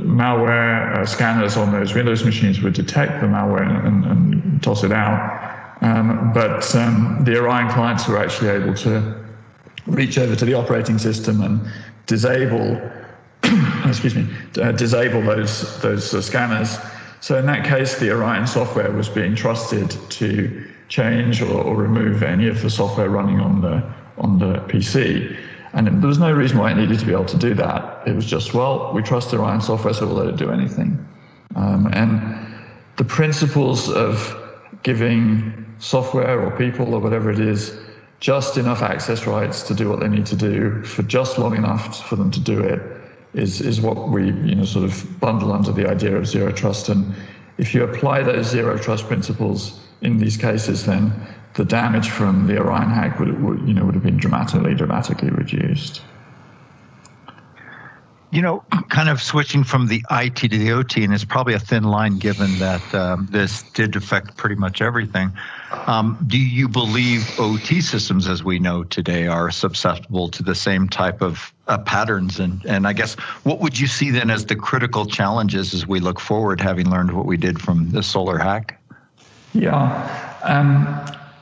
malware 0.04 0.98
uh, 0.98 1.06
scanners 1.06 1.58
on 1.58 1.72
those 1.72 1.96
Windows 1.96 2.24
machines 2.24 2.62
would 2.62 2.74
detect 2.74 3.22
the 3.22 3.28
malware 3.28 3.86
and, 3.88 4.06
and 4.06 4.43
toss 4.64 4.84
it 4.84 4.92
out. 4.92 5.42
Um, 5.82 6.32
but 6.34 6.74
um, 6.76 7.20
the 7.24 7.38
Orion 7.38 7.70
clients 7.70 8.08
were 8.08 8.18
actually 8.18 8.50
able 8.50 8.74
to 8.76 9.22
reach 9.86 10.18
over 10.18 10.36
to 10.36 10.46
the 10.46 10.54
operating 10.54 10.98
system 10.98 11.42
and 11.42 11.62
disable 12.06 12.80
excuse 13.86 14.16
me, 14.16 14.28
uh, 14.62 14.72
disable 14.72 15.22
those 15.22 15.82
those 15.82 16.14
uh, 16.14 16.22
scanners. 16.22 16.78
So 17.20 17.38
in 17.38 17.46
that 17.46 17.66
case, 17.66 18.00
the 18.00 18.12
Orion 18.12 18.48
software 18.48 18.92
was 18.92 19.10
being 19.10 19.36
trusted 19.36 19.92
to 20.12 20.70
change 20.90 21.42
or, 21.42 21.62
or, 21.62 21.76
remove 21.76 22.22
any 22.22 22.48
of 22.48 22.62
the 22.62 22.70
software 22.70 23.10
running 23.10 23.40
on 23.40 23.62
the 23.62 23.84
on 24.18 24.40
the 24.40 24.56
PC. 24.68 25.38
And 25.74 25.88
there 25.88 26.08
was 26.08 26.20
no 26.20 26.32
reason 26.32 26.60
why 26.60 26.72
it 26.72 26.76
needed 26.76 27.00
to 27.00 27.06
be 27.06 27.14
able 27.14 27.26
to 27.26 27.38
do 27.38 27.54
that. 27.56 28.08
It 28.08 28.16
was 28.16 28.28
just, 28.28 28.54
well, 28.54 28.94
we 28.94 29.02
trust 29.02 29.32
the 29.32 29.40
Orion 29.40 29.60
software, 29.60 29.94
so 29.94 30.06
we'll 30.06 30.16
let 30.16 30.28
it 30.28 30.36
do 30.36 30.52
anything. 30.52 31.04
Um, 31.56 31.90
and 31.94 32.38
the 32.98 33.04
principles 33.04 33.90
of 33.90 34.43
giving 34.84 35.66
software 35.80 36.40
or 36.40 36.52
people 36.58 36.94
or 36.94 37.00
whatever 37.00 37.32
it 37.32 37.40
is 37.40 37.78
just 38.20 38.58
enough 38.58 38.82
access 38.82 39.28
rights 39.28 39.64
to 39.64 39.74
do 39.74 39.90
what 39.90 40.00
they 40.00 40.08
need 40.08 40.26
to 40.26 40.36
do 40.36 40.82
for 40.84 41.04
just 41.04 41.38
long 41.38 41.56
enough 41.56 42.08
for 42.08 42.16
them 42.16 42.32
to 42.32 42.40
do 42.40 42.62
it 42.62 42.82
is 43.34 43.62
is 43.62 43.82
what 43.82 44.10
we 44.10 44.28
you 44.28 44.56
know 44.56 44.66
sort 44.66 44.86
of 44.86 45.20
bundle 45.20 45.52
under 45.52 45.72
the 45.72 45.90
idea 45.90 46.16
of 46.16 46.28
zero 46.28 46.52
trust. 46.52 46.90
And 46.90 47.14
if 47.58 47.74
you 47.74 47.84
apply 47.84 48.24
those 48.24 48.48
zero 48.48 48.78
trust 48.78 49.08
principles 49.08 49.80
in 50.02 50.18
these 50.18 50.38
cases, 50.38 50.86
then 50.86 51.12
the 51.56 51.66
damage 51.66 52.10
from 52.10 52.48
the 52.48 52.58
Orion 52.58 52.90
hack 52.90 53.20
would, 53.20 53.42
would 53.44 53.68
you 53.68 53.74
know 53.74 53.86
would 53.86 53.96
have 53.96 54.04
been 54.04 54.18
dramatically 54.18 54.76
dramatically 54.76 55.30
reduced. 55.30 56.02
You 58.34 58.42
know, 58.42 58.64
kind 58.90 59.10
of 59.10 59.22
switching 59.22 59.64
from 59.64 59.86
the 59.86 60.02
IT 60.10 60.38
to 60.38 60.48
the 60.48 60.72
OT, 60.72 61.04
and 61.04 61.14
it's 61.14 61.24
probably 61.24 61.54
a 61.54 61.60
thin 61.60 61.84
line 61.84 62.18
given 62.18 62.58
that 62.58 62.96
um, 62.96 63.28
this 63.30 63.62
did 63.74 63.96
affect 63.96 64.38
pretty 64.38 64.56
much 64.56 64.82
everything. 64.82 65.32
Um, 65.86 66.18
do 66.26 66.40
you 66.40 66.68
believe 66.68 67.30
OT 67.40 67.80
systems, 67.80 68.28
as 68.28 68.44
we 68.44 68.58
know 68.58 68.86
today, 68.86 69.28
are 69.28 69.52
susceptible 69.52 70.30
to 70.30 70.42
the 70.42 70.56
same 70.56 70.90
type 70.90 71.22
of 71.22 71.54
uh, 71.68 71.78
patterns? 71.78 72.40
And, 72.40 72.66
and 72.66 72.88
I 72.88 72.94
guess 72.94 73.14
what 73.44 73.60
would 73.60 73.80
you 73.80 73.86
see 73.86 74.10
then 74.10 74.32
as 74.32 74.48
the 74.48 74.56
critical 74.56 75.06
challenges 75.06 75.76
as 75.76 75.86
we 75.86 76.00
look 76.00 76.20
forward, 76.20 76.60
having 76.60 76.90
learned 76.90 77.12
what 77.12 77.28
we 77.28 77.38
did 77.38 77.62
from 77.62 77.92
the 77.92 78.02
solar 78.02 78.40
hack? 78.40 78.82
Yeah. 79.54 80.40
Um, 80.42 80.88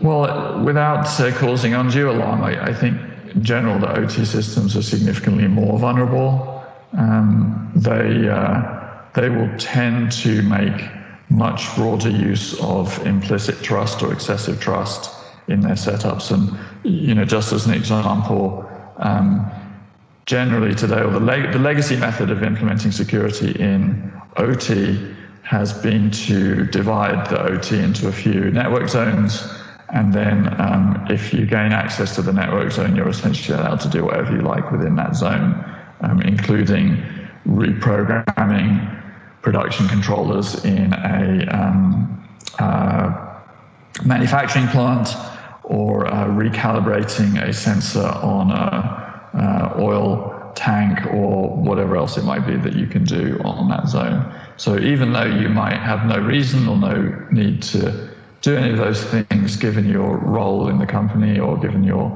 well, 0.05 0.61
without 0.61 1.07
uh, 1.21 1.31
causing 1.37 1.73
undue 1.73 2.11
alarm, 2.11 2.43
I, 2.43 2.65
I 2.65 2.73
think 2.73 2.99
in 3.33 3.45
general 3.45 3.79
the 3.79 3.97
OT 3.97 4.25
systems 4.25 4.75
are 4.75 4.81
significantly 4.81 5.47
more 5.47 5.79
vulnerable 5.79 6.50
um, 6.93 7.71
they, 7.75 8.27
uh, 8.27 8.81
they 9.13 9.29
will 9.29 9.49
tend 9.57 10.11
to 10.11 10.41
make 10.43 10.89
much 11.29 11.73
broader 11.75 12.09
use 12.09 12.59
of 12.61 13.05
implicit 13.05 13.63
trust 13.63 14.03
or 14.03 14.11
excessive 14.11 14.59
trust 14.59 15.15
in 15.47 15.61
their 15.61 15.75
setups. 15.75 16.31
And, 16.31 16.57
you 16.83 17.15
know, 17.15 17.25
just 17.25 17.53
as 17.53 17.65
an 17.65 17.73
example, 17.73 18.69
um, 18.97 19.49
generally 20.25 20.75
today, 20.75 21.01
or 21.01 21.09
the, 21.09 21.19
leg- 21.19 21.51
the 21.53 21.59
legacy 21.59 21.95
method 21.95 22.29
of 22.31 22.43
implementing 22.43 22.91
security 22.91 23.51
in 23.51 24.11
OT 24.37 24.97
has 25.43 25.73
been 25.81 26.11
to 26.11 26.65
divide 26.65 27.29
the 27.29 27.41
OT 27.41 27.79
into 27.79 28.07
a 28.07 28.11
few 28.11 28.51
network 28.51 28.89
zones. 28.89 29.43
And 29.89 30.13
then 30.13 30.59
um, 30.61 31.05
if 31.09 31.33
you 31.33 31.45
gain 31.45 31.71
access 31.73 32.15
to 32.15 32.21
the 32.21 32.31
network 32.31 32.71
zone, 32.71 32.95
you're 32.95 33.09
essentially 33.09 33.57
allowed 33.57 33.81
to 33.81 33.89
do 33.89 34.05
whatever 34.05 34.33
you 34.33 34.41
like 34.41 34.71
within 34.71 34.95
that 34.95 35.15
zone 35.15 35.65
um, 36.01 36.21
including 36.21 37.03
reprogramming 37.47 39.01
production 39.41 39.87
controllers 39.87 40.63
in 40.65 40.93
a 40.93 41.47
um, 41.51 42.27
uh, 42.59 43.39
manufacturing 44.05 44.67
plant 44.67 45.09
or 45.63 46.05
uh, 46.07 46.27
recalibrating 46.27 47.41
a 47.41 47.53
sensor 47.53 48.05
on 48.05 48.51
a 48.51 49.01
uh, 49.33 49.73
oil 49.79 50.51
tank 50.55 50.99
or 51.13 51.55
whatever 51.55 51.95
else 51.95 52.17
it 52.17 52.25
might 52.25 52.45
be 52.45 52.57
that 52.57 52.75
you 52.75 52.85
can 52.85 53.03
do 53.03 53.39
on 53.43 53.69
that 53.69 53.87
zone. 53.87 54.33
So 54.57 54.77
even 54.79 55.13
though 55.13 55.25
you 55.25 55.49
might 55.49 55.77
have 55.77 56.05
no 56.05 56.19
reason 56.19 56.67
or 56.67 56.77
no 56.77 57.27
need 57.31 57.61
to 57.63 58.09
do 58.41 58.55
any 58.57 58.71
of 58.71 58.77
those 58.77 59.03
things, 59.03 59.55
given 59.55 59.87
your 59.87 60.17
role 60.17 60.67
in 60.67 60.77
the 60.77 60.85
company 60.85 61.39
or 61.39 61.57
given 61.57 61.83
your 61.83 62.09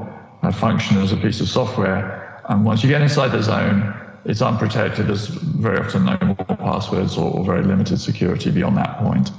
uh, 0.43 0.51
function 0.51 0.97
as 0.97 1.11
a 1.11 1.17
piece 1.17 1.39
of 1.39 1.47
software, 1.47 2.24
and 2.49 2.65
once 2.65 2.84
you 2.84 2.89
get 2.89 3.01
inside 3.01 3.29
the 3.29 3.41
zone, 3.41 3.93
it's 4.25 4.41
unprotected. 4.41 5.08
There's 5.08 5.27
very 5.27 5.77
often 5.77 6.05
no 6.05 6.17
more 6.21 6.36
passwords 6.58 7.17
or, 7.17 7.43
very 7.43 7.63
limited 7.63 7.99
security 7.99 8.49
beyond 8.51 8.77
that 8.77 8.97
point. 8.97 9.31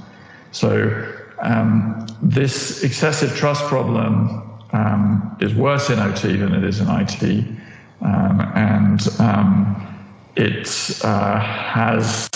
So 0.51 1.05
um, 1.41 2.07
this 2.21 2.83
excessive 2.83 3.35
trust 3.35 3.65
problem 3.65 4.59
um, 4.73 5.37
is 5.41 5.53
worse 5.53 5.89
in 5.89 5.99
OT 5.99 6.37
than 6.37 6.53
it 6.53 6.63
is 6.63 6.79
in 6.79 6.87
IT, 6.89 7.47
um, 8.01 8.41
and 8.55 9.07
um, 9.19 10.05
it 10.35 10.99
uh, 11.03 11.39
has, 11.39 12.29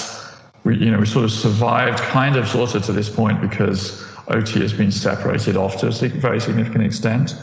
we, 0.64 0.78
you 0.78 0.92
know, 0.92 1.00
we 1.00 1.06
sort 1.06 1.26
of 1.26 1.32
survived 1.32 2.00
kind 2.00 2.36
of 2.36 2.48
sort 2.48 2.76
of 2.76 2.84
to 2.86 2.92
this 2.92 3.10
point 3.10 3.40
because 3.42 4.06
OT 4.28 4.60
has 4.62 4.74
been 4.74 4.92
separated 4.92 5.56
off 5.56 5.78
to 5.78 5.88
a 5.88 5.92
very 5.92 6.40
significant 6.40 6.84
extent. 6.84 7.36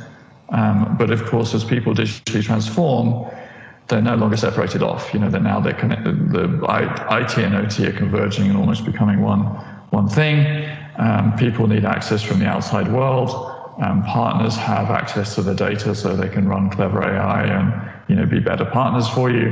Um, 0.51 0.97
but 0.99 1.11
of 1.11 1.25
course, 1.27 1.55
as 1.55 1.65
people 1.65 1.95
digitally 1.95 2.43
transform, 2.43 3.27
they're 3.89 4.03
no 4.03 4.17
longer 4.17 4.37
separated 4.37 4.83
off. 4.83 5.13
You 5.13 5.21
know, 5.21 5.31
they're 5.31 5.41
now 5.41 5.61
they're 5.61 5.73
connected. 5.73 6.31
The 6.31 6.45
IT 7.11 7.39
and 7.39 7.55
OT 7.55 7.87
are 7.87 7.93
converging 7.93 8.49
and 8.49 8.57
almost 8.57 8.85
becoming 8.85 9.21
one 9.23 9.45
one 9.91 10.09
thing. 10.09 10.69
Um, 10.97 11.37
people 11.39 11.67
need 11.67 11.85
access 11.85 12.23
from 12.23 12.39
the 12.39 12.47
outside 12.47 12.93
world. 12.93 13.31
Um, 13.81 14.03
partners 14.03 14.57
have 14.57 14.91
access 14.91 15.35
to 15.37 15.43
the 15.43 15.55
data 15.55 15.95
so 15.95 16.17
they 16.17 16.29
can 16.29 16.49
run 16.49 16.69
clever 16.69 17.03
AI 17.03 17.45
and 17.45 17.91
you 18.09 18.17
know 18.17 18.27
be 18.27 18.41
better 18.41 18.65
partners 18.65 19.09
for 19.09 19.31
you, 19.31 19.49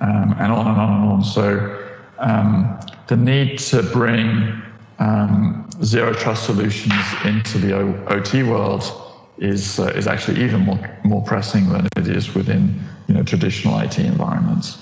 um, 0.00 0.34
and 0.38 0.52
on 0.52 0.66
and 0.66 0.80
on 0.80 1.02
and 1.02 1.12
on. 1.12 1.24
So 1.24 1.88
um, 2.18 2.78
the 3.08 3.16
need 3.16 3.58
to 3.58 3.82
bring 3.82 4.62
um, 4.98 5.68
zero 5.82 6.14
trust 6.14 6.44
solutions 6.44 6.94
into 7.24 7.58
the 7.58 7.76
o- 7.76 8.04
OT 8.08 8.44
world 8.44 9.03
is 9.38 9.78
uh, 9.78 9.86
is 9.96 10.06
actually 10.06 10.42
even 10.42 10.60
more 10.60 10.78
more 11.04 11.22
pressing 11.22 11.68
than 11.68 11.88
it 11.96 12.08
is 12.08 12.34
within 12.34 12.78
you 13.08 13.14
know 13.14 13.22
traditional 13.22 13.78
IT 13.78 13.98
environments. 13.98 14.78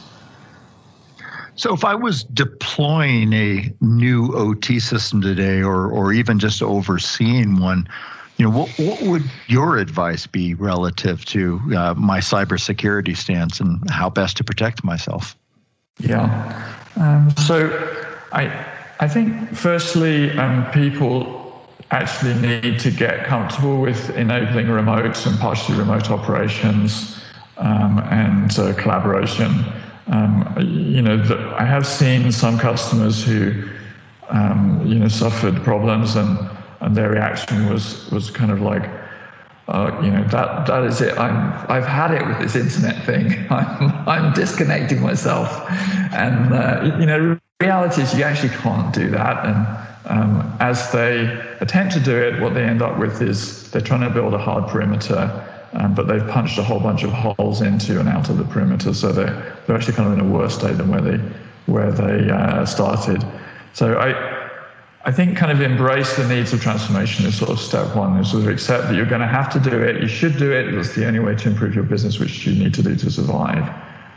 So 1.55 1.75
if 1.75 1.85
I 1.85 1.95
was 1.95 2.25
deploying 2.25 3.33
a 3.33 3.73
new 3.81 4.35
OT 4.35 4.81
system 4.81 5.21
today, 5.21 5.63
or 5.63 5.91
or 5.91 6.13
even 6.13 6.39
just 6.39 6.63
overseeing 6.63 7.61
one 7.61 7.89
you 8.39 8.51
know, 8.51 8.59
what, 8.59 8.69
what 8.79 9.03
would 9.03 9.23
your 9.47 9.77
advice 9.77 10.27
be 10.27 10.55
relative 10.55 11.25
to 11.27 11.61
uh, 11.77 11.95
my 11.95 12.19
cybersecurity 12.19 13.17
stance 13.17 13.61
and 13.61 13.89
how 13.91 14.11
best 14.11 14.37
to 14.39 14.45
protect 14.45 14.83
myself? 14.83 15.37
Yeah. 16.01 16.75
Um, 16.97 17.31
so 17.47 17.69
I, 18.33 18.67
I 19.01 19.07
think 19.07 19.55
firstly, 19.55 20.37
um, 20.39 20.69
people 20.73 21.42
actually 21.93 22.35
need 22.41 22.81
to 22.81 22.91
get 22.91 23.25
comfortable 23.27 23.81
with 23.81 24.17
enabling 24.17 24.69
remote 24.69 25.27
and 25.27 25.39
partially 25.39 25.79
remote 25.79 26.11
operations 26.11 27.23
um, 27.59 27.99
and 28.11 28.59
uh, 28.59 28.73
collaboration. 28.75 29.65
Um, 30.09 30.55
you 30.59 31.03
know, 31.03 31.19
the, 31.19 31.55
I 31.59 31.65
have 31.65 31.87
seen 31.87 32.33
some 32.33 32.59
customers 32.59 33.23
who, 33.23 33.69
um, 34.31 34.83
you 34.87 34.95
know, 34.99 35.09
suffered 35.09 35.63
problems 35.63 36.17
and 36.17 36.39
and 36.81 36.97
their 36.97 37.11
reaction 37.11 37.71
was 37.71 38.11
was 38.11 38.31
kind 38.31 38.51
of 38.51 38.61
like, 38.61 38.91
uh, 39.69 40.01
you 40.03 40.11
know, 40.11 40.25
that 40.25 40.67
that 40.67 40.83
is 40.85 41.01
it. 41.01 41.17
I'm 41.19 41.53
I've 41.71 41.87
had 41.87 42.11
it 42.11 42.27
with 42.27 42.39
this 42.41 42.57
internet 42.57 43.05
thing. 43.05 43.47
I'm 43.51 44.09
I'm 44.09 44.33
disconnecting 44.33 45.01
myself, 45.01 45.49
and 46.13 46.53
uh, 46.53 46.97
you 46.99 47.07
know, 47.07 47.39
reality 47.67 48.03
is 48.03 48.09
you 48.19 48.25
actually 48.31 48.55
can't 48.65 48.91
do 49.03 49.07
that. 49.19 49.37
And 49.49 49.59
um, 50.15 50.31
as 50.61 50.77
they 50.97 51.13
attempt 51.61 51.91
to 51.95 52.01
do 52.01 52.17
it, 52.27 52.41
what 52.43 52.53
they 52.55 52.65
end 52.73 52.83
up 52.83 52.99
with 52.99 53.17
is 53.23 53.71
they're 53.71 53.89
trying 53.91 54.07
to 54.09 54.11
build 54.11 54.35
a 54.35 54.43
hard 54.49 54.65
perimeter. 54.73 55.23
Um, 55.75 55.95
but 55.95 56.05
they've 56.07 56.29
punched 56.29 56.59
a 56.59 56.63
whole 56.63 56.81
bunch 56.81 57.03
of 57.03 57.13
holes 57.13 57.63
into 57.63 57.99
and 57.99 58.09
out 58.09 58.29
of 58.29 58.37
the 58.37 58.45
perimeter, 58.45 58.93
so 58.93 59.11
they're 59.11 59.37
they're 59.65 59.77
actually 59.79 59.97
kind 59.97 60.07
of 60.13 60.19
in 60.19 60.25
a 60.29 60.31
worse 60.39 60.55
state 60.55 60.77
than 60.77 60.89
where 60.93 61.01
they 61.01 61.19
where 61.75 61.91
they 61.91 62.31
uh, 62.31 62.67
started. 62.67 63.25
So 63.73 63.85
I 64.07 64.09
I 65.05 65.11
think 65.11 65.37
kind 65.37 65.51
of 65.51 65.61
embrace 65.63 66.15
the 66.15 66.29
needs 66.29 66.53
of 66.53 66.61
transformation 66.61 67.27
is 67.27 67.35
sort 67.39 67.51
of 67.51 67.59
step 67.59 67.97
one, 67.97 68.19
is 68.21 68.31
sort 68.31 68.43
of 68.45 68.51
accept 68.51 68.83
that 68.89 68.95
you're 68.95 69.13
going 69.15 69.27
to 69.29 69.35
have 69.41 69.49
to 69.57 69.61
do 69.71 69.83
it. 69.83 70.03
You 70.03 70.09
should 70.09 70.37
do 70.37 70.53
it. 70.53 70.71
That's 70.73 70.95
the 70.95 71.07
only 71.07 71.21
way 71.21 71.35
to 71.35 71.49
improve 71.49 71.75
your 71.75 71.85
business, 71.85 72.19
which 72.21 72.47
you 72.47 72.53
need 72.63 72.75
to 72.75 72.83
do 72.83 72.95
to 72.95 73.11
survive. 73.11 73.65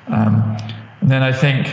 Um, 0.08 0.58
and 1.02 1.10
then 1.10 1.24
I 1.24 1.32
think, 1.32 1.64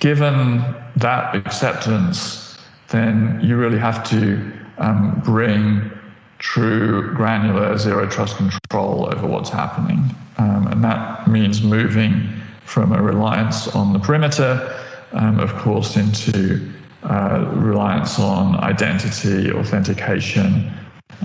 given 0.00 0.64
that 0.96 1.36
acceptance, 1.36 2.58
then 2.88 3.38
you 3.42 3.56
really 3.56 3.78
have 3.78 4.02
to 4.10 4.52
um, 4.78 5.20
bring 5.24 5.90
true 6.38 7.14
granular 7.14 7.76
zero 7.76 8.08
trust 8.08 8.36
control 8.36 9.06
over 9.12 9.26
what's 9.26 9.50
happening. 9.50 10.02
Um, 10.38 10.66
and 10.68 10.82
that 10.82 11.28
means 11.28 11.62
moving 11.62 12.28
from 12.64 12.92
a 12.92 13.02
reliance 13.02 13.68
on 13.68 13.92
the 13.92 13.98
perimeter, 13.98 14.74
um, 15.12 15.38
of 15.38 15.54
course, 15.56 15.96
into 15.96 16.72
uh, 17.02 17.50
reliance 17.54 18.18
on 18.18 18.56
identity, 18.60 19.52
authentication, 19.52 20.72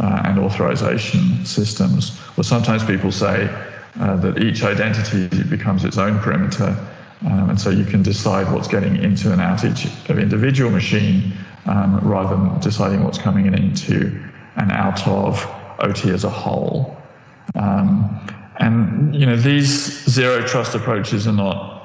uh, 0.02 0.24
and 0.26 0.40
authorization 0.40 1.46
systems. 1.46 2.20
Or 2.38 2.44
sometimes 2.44 2.84
people 2.84 3.12
say 3.12 3.48
uh, 4.00 4.18
that 4.18 4.44
each 4.44 4.64
identity 4.64 5.28
becomes 5.44 5.86
its 5.86 5.98
own 5.98 6.20
perimeter, 6.20 6.76
um, 7.26 7.50
and 7.50 7.60
so 7.60 7.70
you 7.70 7.86
can 7.86 8.04
decide 8.04 8.52
what's 8.54 8.68
getting 8.68 8.96
into 8.98 9.32
and 9.32 9.42
out 9.42 9.64
each 9.66 9.86
of 10.10 10.20
individual 10.20 10.70
machine 10.70 11.34
um, 11.66 12.00
rather 12.00 12.36
than 12.36 12.60
deciding 12.60 13.04
what's 13.04 13.18
coming 13.18 13.46
in 13.48 13.56
into 13.56 14.18
and 14.58 14.72
out 14.72 15.06
of 15.08 15.46
OT 15.80 16.12
as 16.12 16.24
a 16.24 16.30
whole. 16.30 16.96
Um, 17.56 18.28
and 18.60 19.14
you 19.16 19.26
know 19.26 19.36
these 19.36 20.06
zero 20.10 20.46
trust 20.46 20.76
approaches 20.76 21.28
are 21.28 21.34
not 21.34 21.76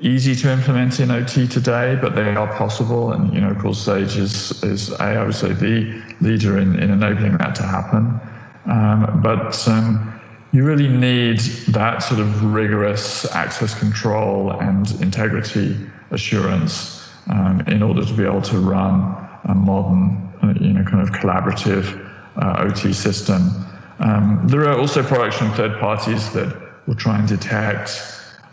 easy 0.00 0.34
to 0.34 0.50
implement 0.50 1.00
in 1.00 1.10
OT 1.10 1.46
today, 1.46 1.98
but 2.00 2.14
they 2.14 2.34
are 2.34 2.52
possible. 2.56 3.12
And, 3.12 3.32
you 3.34 3.40
know, 3.40 3.50
of 3.50 3.58
course, 3.58 3.86
Xage 3.86 4.16
is, 4.16 4.62
is 4.62 4.90
a, 4.92 5.02
I 5.02 5.24
would 5.24 5.34
say, 5.34 5.52
the 5.52 6.02
leader 6.20 6.58
in, 6.58 6.78
in 6.78 6.90
enabling 6.90 7.36
that 7.38 7.54
to 7.56 7.62
happen. 7.62 8.18
Um, 8.66 9.20
but 9.22 9.66
um, 9.68 10.19
you 10.52 10.64
really 10.64 10.88
need 10.88 11.38
that 11.68 12.02
sort 12.02 12.20
of 12.20 12.44
rigorous 12.52 13.24
access 13.34 13.78
control 13.78 14.50
and 14.52 14.90
integrity 15.00 15.76
assurance 16.10 17.08
um, 17.30 17.60
in 17.68 17.82
order 17.82 18.04
to 18.04 18.12
be 18.14 18.24
able 18.24 18.42
to 18.42 18.58
run 18.58 19.16
a 19.44 19.54
modern, 19.54 20.32
uh, 20.42 20.52
you 20.60 20.72
know, 20.72 20.82
kind 20.84 21.02
of 21.02 21.10
collaborative 21.14 22.06
uh, 22.36 22.64
OT 22.66 22.92
system. 22.92 23.50
Um, 24.00 24.42
there 24.46 24.68
are 24.68 24.78
also 24.78 25.02
products 25.02 25.36
from 25.36 25.52
third 25.52 25.78
parties 25.78 26.32
that 26.32 26.56
will 26.86 26.94
try 26.96 27.18
and 27.18 27.28
detect 27.28 28.02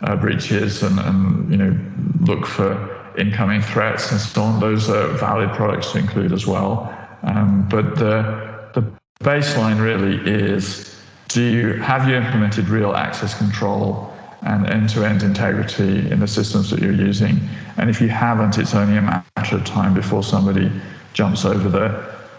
uh, 0.02 0.14
breaches 0.14 0.82
and, 0.82 0.98
and 1.00 1.50
you 1.50 1.56
know 1.56 1.76
look 2.20 2.46
for 2.46 2.96
incoming 3.18 3.60
threats 3.60 4.12
and 4.12 4.20
so 4.20 4.42
on. 4.42 4.60
Those 4.60 4.88
are 4.88 5.08
valid 5.14 5.50
products 5.50 5.92
to 5.92 5.98
include 5.98 6.32
as 6.32 6.46
well. 6.46 6.94
Um, 7.24 7.66
but 7.68 7.96
the 7.96 8.70
the 8.74 8.84
baseline 9.20 9.82
really 9.82 10.18
is: 10.30 10.94
do 11.28 11.42
you 11.42 11.72
have 11.74 12.08
you 12.08 12.16
implemented 12.16 12.68
real 12.68 12.94
access 12.94 13.36
control 13.36 14.12
and 14.42 14.66
end-to-end 14.68 15.22
integrity 15.22 16.10
in 16.10 16.20
the 16.20 16.28
systems 16.28 16.70
that 16.70 16.80
you're 16.80 16.92
using? 16.92 17.38
And 17.76 17.90
if 17.90 18.00
you 18.00 18.08
haven't, 18.08 18.58
it's 18.58 18.74
only 18.74 18.96
a 18.96 19.02
matter 19.02 19.56
of 19.56 19.64
time 19.64 19.94
before 19.94 20.22
somebody 20.22 20.70
jumps 21.12 21.44
over 21.44 21.68
the 21.68 21.86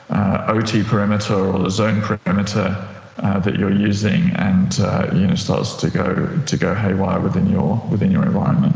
uh, 0.09 0.45
OT 0.47 0.83
perimeter 0.83 1.35
or 1.35 1.59
the 1.59 1.69
zone 1.69 2.01
perimeter 2.01 2.75
uh, 3.19 3.39
that 3.39 3.59
you're 3.59 3.75
using 3.75 4.31
and 4.35 4.79
uh, 4.79 5.09
you 5.13 5.27
know 5.27 5.35
starts 5.35 5.75
to 5.75 5.89
go 5.89 6.39
to 6.45 6.57
go 6.57 6.73
haywire 6.73 7.19
within 7.19 7.49
your 7.49 7.75
within 7.91 8.11
your 8.11 8.23
environment. 8.23 8.75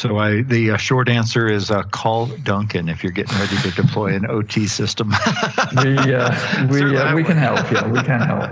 So 0.00 0.16
I, 0.16 0.40
the 0.40 0.70
uh, 0.70 0.76
short 0.78 1.10
answer 1.10 1.46
is 1.46 1.70
uh, 1.70 1.82
call 1.82 2.24
Duncan 2.42 2.88
if 2.88 3.04
you're 3.04 3.12
getting 3.12 3.36
ready 3.38 3.58
to 3.58 3.70
deploy 3.72 4.14
an 4.14 4.24
OT 4.30 4.66
system. 4.66 5.10
we 5.84 6.14
uh, 6.14 6.68
we 6.68 6.96
uh, 6.96 7.14
we 7.14 7.22
can 7.22 7.36
help. 7.36 7.70
Yeah, 7.70 7.86
we 7.86 8.00
can 8.00 8.22
help. 8.22 8.48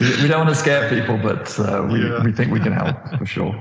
We, 0.00 0.08
we 0.22 0.28
don't 0.28 0.46
want 0.46 0.48
to 0.48 0.54
scare 0.54 0.88
people, 0.88 1.18
but 1.18 1.60
uh, 1.60 1.86
we 1.92 2.00
yeah. 2.00 2.24
we 2.24 2.32
think 2.32 2.50
we 2.50 2.60
can 2.60 2.72
help 2.72 2.96
for 3.18 3.26
sure. 3.26 3.54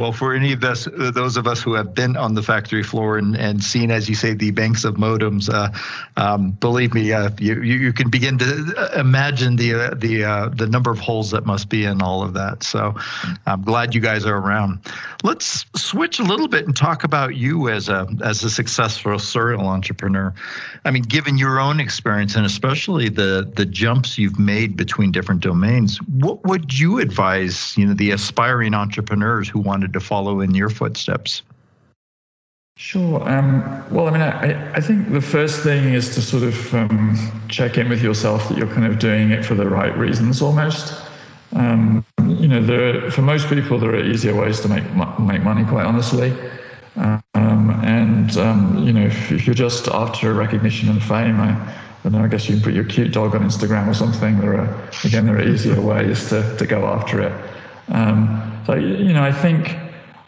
Well, 0.00 0.12
for 0.12 0.32
any 0.34 0.52
of 0.54 0.64
us, 0.64 0.86
uh, 0.86 1.10
those 1.10 1.36
of 1.36 1.46
us 1.46 1.60
who 1.60 1.74
have 1.74 1.94
been 1.94 2.16
on 2.16 2.32
the 2.32 2.42
factory 2.42 2.82
floor 2.82 3.18
and, 3.18 3.36
and 3.36 3.62
seen, 3.62 3.90
as 3.90 4.08
you 4.08 4.14
say, 4.14 4.32
the 4.32 4.50
banks 4.50 4.82
of 4.82 4.94
modems, 4.94 5.52
uh, 5.52 5.68
um, 6.16 6.52
believe 6.52 6.94
me, 6.94 7.12
uh, 7.12 7.28
you, 7.38 7.60
you 7.60 7.92
can 7.92 8.08
begin 8.08 8.38
to 8.38 8.74
uh, 8.78 8.98
imagine 8.98 9.56
the 9.56 9.74
uh, 9.74 9.94
the 9.94 10.24
uh, 10.24 10.48
the 10.48 10.66
number 10.66 10.90
of 10.90 10.98
holes 10.98 11.30
that 11.32 11.44
must 11.44 11.68
be 11.68 11.84
in 11.84 12.00
all 12.00 12.22
of 12.22 12.32
that. 12.32 12.62
So, 12.62 12.94
I'm 13.44 13.60
glad 13.60 13.94
you 13.94 14.00
guys 14.00 14.24
are 14.24 14.38
around. 14.38 14.78
Let's 15.22 15.66
switch 15.76 16.18
a 16.18 16.22
little 16.22 16.48
bit 16.48 16.64
and 16.64 16.74
talk 16.74 17.04
about 17.04 17.36
you 17.36 17.68
as 17.68 17.90
a 17.90 18.08
as 18.24 18.42
a 18.42 18.48
successful 18.48 19.18
serial 19.18 19.66
entrepreneur. 19.66 20.32
I 20.86 20.92
mean, 20.92 21.02
given 21.02 21.36
your 21.36 21.60
own 21.60 21.78
experience 21.78 22.36
and 22.36 22.46
especially 22.46 23.10
the 23.10 23.52
the 23.54 23.66
jumps 23.66 24.16
you've 24.16 24.38
made 24.38 24.78
between 24.78 25.12
different 25.12 25.42
domains, 25.42 25.98
what 26.08 26.42
would 26.46 26.78
you 26.78 27.00
advise 27.00 27.76
you 27.76 27.84
know 27.84 27.92
the 27.92 28.12
aspiring 28.12 28.72
entrepreneurs 28.72 29.46
who 29.46 29.60
wanted 29.90 29.98
to 29.98 30.06
follow 30.06 30.40
in 30.40 30.54
your 30.54 30.70
footsteps? 30.70 31.42
Sure. 32.76 33.28
Um, 33.28 33.62
well, 33.90 34.08
I 34.08 34.10
mean, 34.10 34.22
I, 34.22 34.72
I 34.74 34.80
think 34.80 35.12
the 35.12 35.20
first 35.20 35.62
thing 35.62 35.92
is 35.92 36.14
to 36.14 36.22
sort 36.22 36.44
of 36.44 36.74
um, 36.74 37.16
check 37.48 37.76
in 37.76 37.90
with 37.90 38.02
yourself 38.02 38.48
that 38.48 38.56
you're 38.56 38.72
kind 38.74 38.86
of 38.86 38.98
doing 38.98 39.32
it 39.32 39.44
for 39.44 39.54
the 39.54 39.68
right 39.68 39.96
reasons 39.98 40.40
almost. 40.40 40.94
Um, 41.54 42.04
you 42.26 42.48
know, 42.48 42.62
there, 42.62 43.10
for 43.10 43.22
most 43.22 43.48
people, 43.48 43.78
there 43.78 43.90
are 43.90 44.02
easier 44.02 44.34
ways 44.34 44.60
to 44.60 44.68
make 44.68 44.84
make 45.18 45.42
money, 45.42 45.64
quite 45.64 45.84
honestly. 45.84 46.32
Um, 46.96 47.70
and 47.84 48.36
um, 48.38 48.86
you 48.86 48.92
know, 48.92 49.06
if, 49.06 49.32
if, 49.32 49.46
you're 49.46 49.54
just 49.54 49.88
after 49.88 50.32
recognition 50.32 50.88
and 50.88 51.02
fame, 51.02 51.40
I, 51.40 51.50
I. 52.04 52.24
I 52.24 52.28
guess 52.28 52.48
you 52.48 52.54
can 52.54 52.64
put 52.64 52.72
your 52.72 52.84
cute 52.84 53.12
dog 53.12 53.34
on 53.34 53.42
Instagram 53.42 53.86
or 53.86 53.94
something. 53.94 54.40
There 54.40 54.54
are 54.54 54.88
again, 55.04 55.26
there 55.26 55.36
are 55.36 55.46
easier 55.46 55.78
ways 55.78 56.30
to 56.30 56.56
to 56.56 56.66
go 56.66 56.86
after 56.86 57.20
it. 57.20 57.32
Um, 57.90 58.62
so 58.66 58.74
you 58.74 59.12
know, 59.12 59.22
I 59.22 59.32
think 59.32 59.76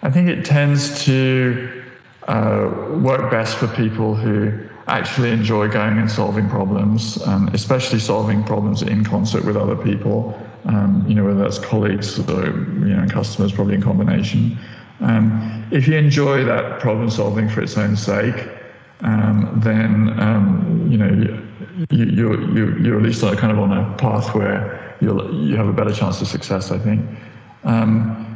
I 0.03 0.11
think 0.11 0.29
it 0.29 0.45
tends 0.45 1.05
to 1.05 1.83
uh, 2.29 2.99
work 3.03 3.31
best 3.31 3.57
for 3.57 3.69
people 3.69 4.15
who 4.15 4.69
actually 4.89 5.31
enjoy 5.31 5.69
going 5.69 5.99
and 5.99 6.11
solving 6.11 6.49
problems, 6.49 7.23
um, 7.27 7.49
especially 7.53 8.01
solving 8.01 8.43
problems 8.43 8.83
in 8.83 9.05
concert 9.05 9.45
with 9.45 9.57
other 9.57 9.77
people. 9.77 10.39
Um, 10.65 11.05
you 11.09 11.15
know, 11.15 11.25
whether 11.25 11.41
that's 11.41 11.59
colleagues 11.59 12.19
or 12.19 12.47
you 12.47 12.95
know 12.95 13.07
customers, 13.09 13.53
probably 13.53 13.75
in 13.75 13.83
combination. 13.83 14.59
Um, 15.01 15.67
if 15.73 15.89
you 15.89 15.97
enjoy 15.97 16.45
that 16.45 16.81
problem 16.81 17.11
solving 17.11 17.49
for 17.49 17.63
its 17.63 17.77
own 17.77 17.97
sake, 17.97 18.49
um, 19.01 19.61
then 19.65 20.19
um, 20.21 20.87
you 20.89 20.99
know 20.99 21.43
you, 21.91 22.05
you, 22.05 22.53
you, 22.55 22.77
you're 22.79 22.97
at 22.97 23.03
least 23.03 23.23
kind 23.23 23.51
of 23.51 23.59
on 23.59 23.73
a 23.77 23.97
path 23.97 24.35
where 24.35 24.97
you'll, 25.01 25.35
you 25.35 25.57
have 25.57 25.67
a 25.67 25.73
better 25.73 25.93
chance 25.93 26.21
of 26.21 26.29
success, 26.29 26.71
I 26.71 26.79
think. 26.79 27.05
Um, 27.65 28.33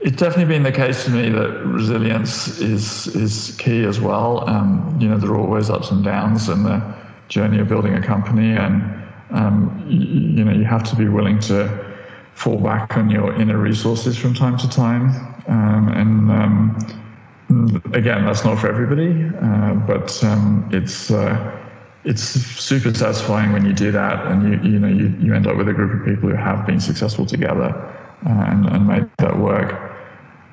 it's 0.00 0.16
definitely 0.16 0.46
been 0.46 0.62
the 0.62 0.72
case 0.72 1.04
for 1.04 1.10
me 1.10 1.28
that 1.28 1.62
resilience 1.66 2.58
is 2.58 3.08
is 3.08 3.54
key 3.58 3.84
as 3.84 4.00
well. 4.00 4.48
Um, 4.48 4.96
you 4.98 5.08
know, 5.08 5.18
there 5.18 5.30
are 5.30 5.36
always 5.36 5.68
ups 5.68 5.90
and 5.90 6.02
downs 6.02 6.48
in 6.48 6.62
the 6.62 6.82
journey 7.28 7.60
of 7.60 7.68
building 7.68 7.94
a 7.94 8.02
company, 8.02 8.56
and 8.56 8.82
um, 9.30 9.84
you, 9.86 9.98
you, 9.98 10.44
know, 10.44 10.52
you 10.52 10.64
have 10.64 10.82
to 10.84 10.96
be 10.96 11.06
willing 11.08 11.38
to 11.40 11.86
fall 12.34 12.58
back 12.58 12.96
on 12.96 13.10
your 13.10 13.34
inner 13.34 13.58
resources 13.58 14.16
from 14.16 14.32
time 14.32 14.56
to 14.56 14.68
time. 14.70 15.10
Um, 15.46 15.88
and 15.88 16.30
um, 16.30 17.82
again, 17.92 18.24
that's 18.24 18.44
not 18.44 18.58
for 18.58 18.68
everybody, 18.68 19.28
uh, 19.42 19.74
but 19.74 20.24
um, 20.24 20.66
it's 20.72 21.10
uh, 21.10 21.58
it's 22.04 22.22
super 22.22 22.94
satisfying 22.94 23.52
when 23.52 23.66
you 23.66 23.74
do 23.74 23.92
that, 23.92 24.26
and 24.28 24.42
you 24.44 24.72
you 24.72 24.78
know 24.78 24.88
you, 24.88 25.14
you 25.20 25.34
end 25.34 25.46
up 25.46 25.58
with 25.58 25.68
a 25.68 25.74
group 25.74 26.00
of 26.00 26.06
people 26.06 26.30
who 26.30 26.36
have 26.36 26.66
been 26.66 26.80
successful 26.80 27.26
together 27.26 27.98
and, 28.22 28.66
and 28.66 28.86
made 28.86 29.10
that 29.18 29.38
work. 29.38 29.92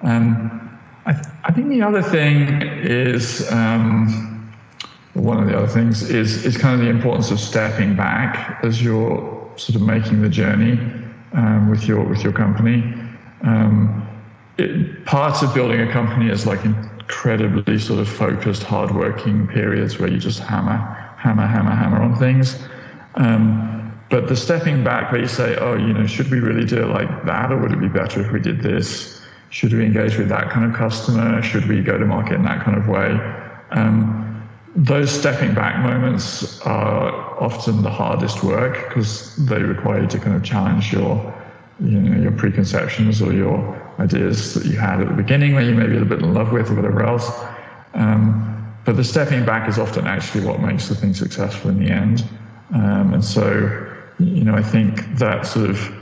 Um, 0.04 0.80
I, 1.06 1.14
th- 1.14 1.26
I 1.46 1.52
think 1.52 1.70
the 1.70 1.82
other 1.82 2.02
thing 2.02 2.62
is 2.62 3.50
um, 3.52 4.52
one 5.14 5.42
of 5.42 5.50
the 5.50 5.58
other 5.58 5.68
things 5.68 6.10
is 6.10 6.46
is 6.46 6.58
kind 6.58 6.76
of 6.76 6.82
the 6.82 6.90
importance 6.90 7.32
of 7.32 7.40
stepping 7.40 7.96
back 7.96 8.64
as 8.64 8.84
you're 8.84 9.52
sort 9.56 9.76
of 9.76 9.82
making 9.82 10.22
the 10.22 10.30
journey 10.30 10.80
um, 11.34 11.70
with 11.70 11.88
your 11.88 12.04
with 12.04 12.24
your 12.24 12.34
company. 12.34 12.94
Um, 13.42 14.08
it, 14.58 15.06
part 15.06 15.42
of 15.44 15.54
building 15.54 15.82
a 15.82 15.92
company 15.92 16.30
is 16.30 16.46
like 16.46 16.66
incredibly 16.66 17.80
sort 17.80 18.00
of 18.00 18.10
focused, 18.10 18.64
hardworking 18.64 19.48
periods 19.48 20.00
where 20.00 20.10
you 20.10 20.20
just 20.20 20.40
hammer, 20.40 20.78
hammer, 21.18 21.48
hammer, 21.48 21.72
hammer 21.72 22.02
on 22.02 22.16
things. 22.16 22.68
Um, 23.16 23.77
but 24.10 24.28
the 24.28 24.36
stepping 24.36 24.84
back 24.84 25.12
where 25.12 25.22
you 25.22 25.28
say, 25.28 25.56
oh, 25.58 25.76
you 25.76 25.94
know, 25.94 26.06
should 26.08 26.30
we 26.32 26.40
really 26.40 26.66
do 26.66 26.82
it 26.82 26.88
like 26.88 27.26
that, 27.26 27.52
or 27.52 27.58
would 27.58 27.72
it 27.72 27.80
be 27.80 27.90
better 27.90 28.22
if 28.22 28.32
we 28.32 28.40
did 28.40 28.62
this? 28.62 29.22
Should 29.50 29.74
we 29.74 29.86
engage 29.86 30.18
with 30.18 30.30
that 30.30 30.50
kind 30.50 30.66
of 30.70 30.78
customer? 30.78 31.42
Should 31.42 31.68
we 31.68 31.82
go 31.82 31.98
to 31.98 32.06
market 32.06 32.36
in 32.36 32.44
that 32.44 32.64
kind 32.64 32.78
of 32.78 32.88
way? 32.88 33.20
Um, 33.72 34.24
those 34.76 35.10
stepping 35.10 35.54
back 35.56 35.80
moments 35.80 36.62
are 36.62 37.12
often 37.42 37.82
the 37.82 37.90
hardest 37.90 38.44
work 38.44 38.88
because 38.88 39.36
they 39.48 39.62
require 39.62 40.02
you 40.02 40.08
to 40.08 40.20
kind 40.20 40.36
of 40.36 40.44
challenge 40.44 40.94
your, 40.94 41.34
you 41.80 42.00
know, 42.00 42.22
your 42.22 42.32
preconceptions 42.32 43.22
or 43.22 43.34
your 43.34 43.58
ideas 44.00 44.54
that 44.54 44.66
you 44.66 44.78
had 44.78 45.02
at 45.02 45.08
the 45.08 45.14
beginning 45.14 45.56
where 45.56 45.64
you 45.64 45.74
may 45.74 45.88
be 45.88 45.96
a 45.96 46.00
little 46.00 46.08
bit 46.08 46.20
in 46.20 46.34
love 46.34 46.52
with 46.52 46.70
or 46.70 46.76
whatever 46.76 47.04
else. 47.04 47.30
Um, 47.94 48.54
but 48.86 48.96
the 48.96 49.04
stepping 49.04 49.44
back 49.44 49.68
is 49.68 49.80
often 49.80 50.08
actually 50.08 50.46
what 50.46 50.62
makes 50.62 50.88
the 50.88 50.96
thing 50.96 51.14
successful 51.14 51.72
in 51.72 51.84
the 51.84 51.92
end. 51.92 52.24
Um, 52.74 53.14
and 53.14 53.24
so, 53.24 53.87
you 54.20 54.44
know, 54.44 54.56
I 54.56 54.64
think 54.64 55.18
that 55.18 55.46
sort 55.46 55.70
of 55.70 55.94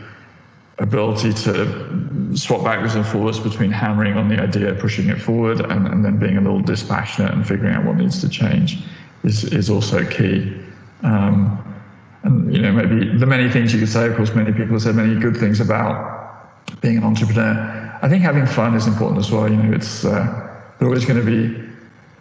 ability 0.79 1.33
to 1.33 2.35
swap 2.35 2.63
backwards 2.63 2.95
and 2.95 3.05
forwards 3.05 3.39
between 3.39 3.71
hammering 3.71 4.17
on 4.17 4.27
the 4.29 4.41
idea, 4.41 4.73
pushing 4.75 5.09
it 5.09 5.21
forward, 5.21 5.61
and, 5.61 5.87
and 5.87 6.03
then 6.03 6.17
being 6.17 6.37
a 6.37 6.41
little 6.41 6.59
dispassionate 6.59 7.33
and 7.33 7.47
figuring 7.47 7.73
out 7.73 7.85
what 7.85 7.95
needs 7.95 8.19
to 8.21 8.29
change 8.29 8.79
is, 9.23 9.43
is 9.45 9.69
also 9.69 10.05
key. 10.09 10.53
Um, 11.03 11.61
and 12.23 12.53
you 12.53 12.61
know, 12.61 12.71
maybe 12.71 13.17
the 13.17 13.25
many 13.25 13.49
things 13.49 13.73
you 13.73 13.79
could 13.79 13.89
say, 13.89 14.07
of 14.07 14.15
course, 14.15 14.33
many 14.33 14.51
people 14.51 14.73
have 14.73 14.81
said 14.81 14.95
many 14.95 15.19
good 15.19 15.37
things 15.37 15.59
about 15.59 16.81
being 16.81 16.97
an 16.97 17.03
entrepreneur. 17.03 17.97
I 18.01 18.09
think 18.09 18.21
having 18.21 18.45
fun 18.45 18.75
is 18.75 18.87
important 18.87 19.19
as 19.19 19.31
well. 19.31 19.49
You 19.49 19.57
know, 19.57 19.75
it's 19.75 20.03
uh, 20.05 20.57
always 20.81 21.05
going 21.05 21.23
to 21.23 21.25
be 21.25 21.65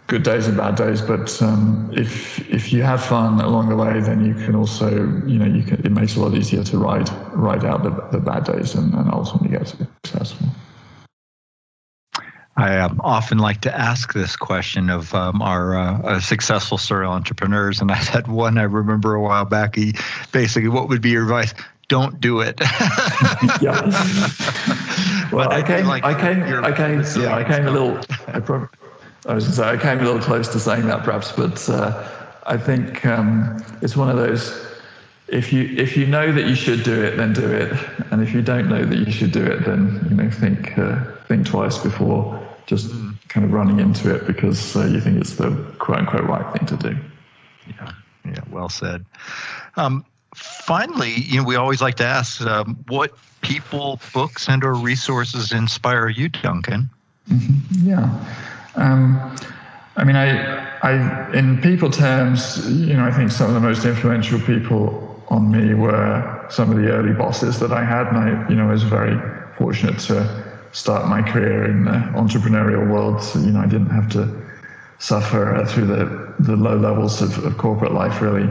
good 0.07 0.23
days 0.23 0.47
and 0.47 0.57
bad 0.57 0.75
days. 0.75 1.01
But 1.01 1.41
um, 1.41 1.91
if 1.93 2.39
if 2.49 2.71
you 2.71 2.83
have 2.83 3.03
fun 3.03 3.39
along 3.41 3.69
the 3.69 3.75
way, 3.75 3.99
then 3.99 4.25
you 4.25 4.33
can 4.33 4.55
also, 4.55 4.89
you 5.25 5.39
know, 5.39 5.45
you 5.45 5.63
can. 5.63 5.85
It 5.85 5.91
makes 5.91 6.13
it 6.13 6.19
a 6.19 6.21
lot 6.21 6.35
easier 6.35 6.63
to 6.63 6.77
ride 6.77 7.09
ride 7.33 7.65
out 7.65 7.83
the, 7.83 7.89
the 8.11 8.19
bad 8.19 8.45
days 8.45 8.75
and, 8.75 8.93
and 8.93 9.11
ultimately 9.11 9.49
get 9.57 9.67
successful. 9.67 10.47
I 12.57 12.77
um, 12.79 13.01
often 13.03 13.39
like 13.39 13.59
to 13.61 13.77
ask 13.77 14.13
this 14.13 14.37
question 14.37 14.89
of 14.89 15.13
um, 15.13 15.41
our 15.41 15.75
uh, 15.75 16.19
successful 16.21 16.77
serial 16.77 17.11
entrepreneurs, 17.11 17.81
and 17.81 17.91
I 17.91 17.95
had 17.95 18.27
one 18.27 18.57
I 18.57 18.63
remember 18.63 19.15
a 19.15 19.21
while 19.21 19.45
back. 19.45 19.75
He 19.75 19.93
basically, 20.31 20.69
what 20.69 20.87
would 20.89 21.01
be 21.01 21.09
your 21.09 21.23
advice? 21.23 21.53
Don't 21.87 22.19
do 22.19 22.39
it. 22.39 22.59
yeah. 23.61 23.79
well, 25.31 25.51
I, 25.51 25.57
I 25.57 25.61
came, 25.61 25.85
like 25.85 26.03
I 26.03 26.19
came, 26.19 26.41
I 26.41 26.71
came, 26.71 27.03
yeah, 27.21 27.35
I 27.35 27.43
came 27.43 27.67
a 27.67 27.71
little. 27.71 27.99
I 28.27 28.39
probably, 28.39 28.69
I 29.27 29.33
was 29.33 29.45
going 29.45 29.51
to 29.51 29.57
say, 29.57 29.69
I 29.69 29.77
came 29.77 29.99
a 29.99 30.03
little 30.03 30.21
close 30.21 30.47
to 30.49 30.59
saying 30.59 30.85
that 30.87 31.03
perhaps, 31.03 31.31
but 31.31 31.67
uh, 31.69 32.07
I 32.45 32.57
think 32.57 33.05
um, 33.05 33.63
it's 33.81 33.95
one 33.95 34.09
of 34.09 34.17
those. 34.17 34.63
If 35.27 35.51
you 35.51 35.63
if 35.63 35.97
you 35.97 36.05
know 36.05 36.31
that 36.31 36.45
you 36.47 36.53
should 36.53 36.83
do 36.83 37.03
it, 37.03 37.17
then 37.17 37.33
do 37.33 37.47
it, 37.47 37.73
and 38.11 38.21
if 38.21 38.31
you 38.33 38.43
don't 38.43 38.69
know 38.69 38.85
that 38.85 38.99
you 38.99 39.11
should 39.11 39.31
do 39.31 39.43
it, 39.43 39.65
then 39.65 40.05
you 40.09 40.15
know 40.15 40.29
think 40.29 40.77
uh, 40.77 41.03
think 41.27 41.47
twice 41.47 41.79
before 41.79 42.39
just 42.67 42.89
mm. 42.89 43.15
kind 43.27 43.45
of 43.45 43.51
running 43.51 43.79
into 43.79 44.13
it 44.13 44.27
because 44.27 44.75
uh, 44.75 44.85
you 44.85 44.99
think 44.99 45.19
it's 45.19 45.35
the 45.35 45.51
quote 45.79 45.99
unquote 45.99 46.25
right 46.25 46.57
thing 46.57 46.67
to 46.67 46.77
do. 46.77 46.97
Yeah, 47.67 47.91
yeah, 48.25 48.41
well 48.51 48.69
said. 48.69 49.05
Um, 49.75 50.05
finally, 50.35 51.13
you 51.13 51.37
know, 51.37 51.43
we 51.43 51.55
always 51.55 51.81
like 51.81 51.95
to 51.95 52.05
ask 52.05 52.41
um, 52.41 52.75
what 52.87 53.15
people, 53.41 53.99
books, 54.13 54.47
and 54.47 54.63
or 54.63 54.73
resources 54.73 55.51
inspire 55.51 56.09
you, 56.09 56.29
Duncan. 56.29 56.89
Mm-hmm. 57.29 57.89
Yeah. 57.89 58.35
Um, 58.75 59.35
I 59.97 60.03
mean, 60.03 60.15
I, 60.15 60.65
I, 60.81 61.31
in 61.33 61.61
people 61.61 61.89
terms, 61.89 62.69
you 62.69 62.93
know, 62.93 63.05
I 63.05 63.11
think 63.11 63.31
some 63.31 63.47
of 63.47 63.53
the 63.53 63.59
most 63.61 63.85
influential 63.85 64.39
people 64.39 65.23
on 65.29 65.51
me 65.51 65.73
were 65.73 66.45
some 66.49 66.71
of 66.71 66.77
the 66.77 66.89
early 66.91 67.13
bosses 67.13 67.59
that 67.59 67.71
I 67.71 67.83
had, 67.83 68.07
and 68.07 68.17
I, 68.17 68.49
you 68.49 68.55
know, 68.55 68.67
was 68.67 68.83
very 68.83 69.17
fortunate 69.57 69.99
to 69.99 70.67
start 70.73 71.07
my 71.07 71.21
career 71.21 71.65
in 71.65 71.85
the 71.85 71.91
entrepreneurial 72.15 72.89
world. 72.91 73.23
So, 73.23 73.39
you 73.39 73.51
know, 73.51 73.61
I 73.61 73.67
didn't 73.67 73.89
have 73.89 74.09
to 74.11 74.45
suffer 74.99 75.55
uh, 75.55 75.65
through 75.65 75.87
the, 75.87 76.33
the 76.39 76.55
low 76.55 76.77
levels 76.77 77.21
of, 77.21 77.43
of 77.45 77.57
corporate 77.57 77.93
life, 77.93 78.21
really. 78.21 78.47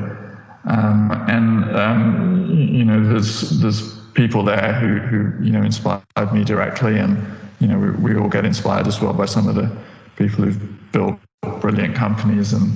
Um, 0.67 1.11
and 1.29 1.77
um, 1.77 2.51
you 2.51 2.85
know, 2.85 3.07
there's 3.07 3.61
there's 3.61 3.99
people 4.15 4.43
there 4.43 4.73
who 4.73 4.99
who 4.99 5.45
you 5.45 5.53
know 5.53 5.63
inspired 5.63 6.33
me 6.33 6.43
directly, 6.43 6.99
and 6.99 7.23
you 7.61 7.67
know, 7.67 7.79
we, 7.79 7.91
we 7.91 8.17
all 8.17 8.29
get 8.29 8.47
inspired 8.47 8.87
as 8.87 9.01
well 9.01 9.13
by 9.13 9.27
some 9.27 9.47
of 9.47 9.57
the 9.57 9.71
people 10.17 10.45
who've 10.45 10.93
built 10.93 11.19
brilliant 11.61 11.95
companies. 11.95 12.53
And 12.53 12.73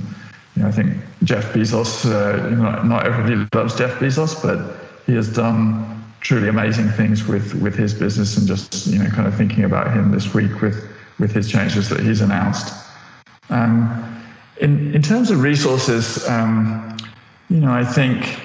you 0.55 0.63
know, 0.63 0.69
I 0.69 0.73
think 0.73 0.97
Jeff 1.25 1.53
Bezos, 1.53 2.05
uh, 2.05 2.49
you 2.49 2.57
know, 2.57 2.83
not 2.83 3.07
everybody 3.07 3.49
loves 3.55 3.77
Jeff 3.77 3.99
Bezos, 3.99 4.41
but 4.43 4.77
he 5.07 5.15
has 5.15 5.33
done 5.33 6.05
truly 6.21 6.49
amazing 6.49 6.89
things 6.91 7.27
with 7.27 7.55
with 7.55 7.75
his 7.75 7.95
business. 7.95 8.37
And 8.37 8.47
just 8.47 8.87
you 8.87 8.99
know, 8.99 9.09
kind 9.11 9.27
of 9.27 9.35
thinking 9.35 9.65
about 9.65 9.93
him 9.93 10.11
this 10.11 10.35
week 10.35 10.61
with 10.61 10.89
with 11.19 11.33
his 11.33 11.51
changes 11.51 11.89
that 11.89 12.01
he's 12.01 12.21
announced. 12.21 12.75
Um, 13.51 14.23
in 14.61 14.95
in 14.95 15.03
terms 15.03 15.31
of 15.31 15.43
resources, 15.43 16.29
um, 16.29 16.97
you 17.49 17.61
know, 17.61 17.73
I 17.73 17.85
think 17.85 18.41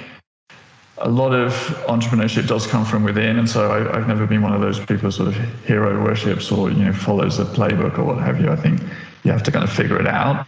a 1.04 1.10
lot 1.10 1.34
of 1.34 1.52
entrepreneurship 1.88 2.48
does 2.48 2.66
come 2.66 2.86
from 2.86 3.04
within, 3.04 3.38
and 3.38 3.50
so 3.50 3.72
I, 3.72 4.00
have 4.00 4.08
never 4.08 4.26
been 4.26 4.42
one 4.42 4.54
of 4.54 4.62
those 4.62 4.80
people 4.80 4.98
who 4.98 5.12
sort 5.12 5.28
of 5.28 5.36
hero 5.66 6.02
worships 6.02 6.50
or 6.50 6.72
you 6.72 6.86
know 6.86 6.94
follows 6.94 7.40
a 7.40 7.46
playbook 7.46 8.00
or 8.00 8.06
what 8.06 8.20
have 8.20 8.40
you. 8.40 8.50
I 8.50 8.56
think 8.56 8.82
you 9.24 9.32
have 9.32 9.44
to 9.44 9.52
kind 9.52 9.66
of 9.66 9.72
figure 9.72 10.00
it 10.00 10.08
out. 10.08 10.46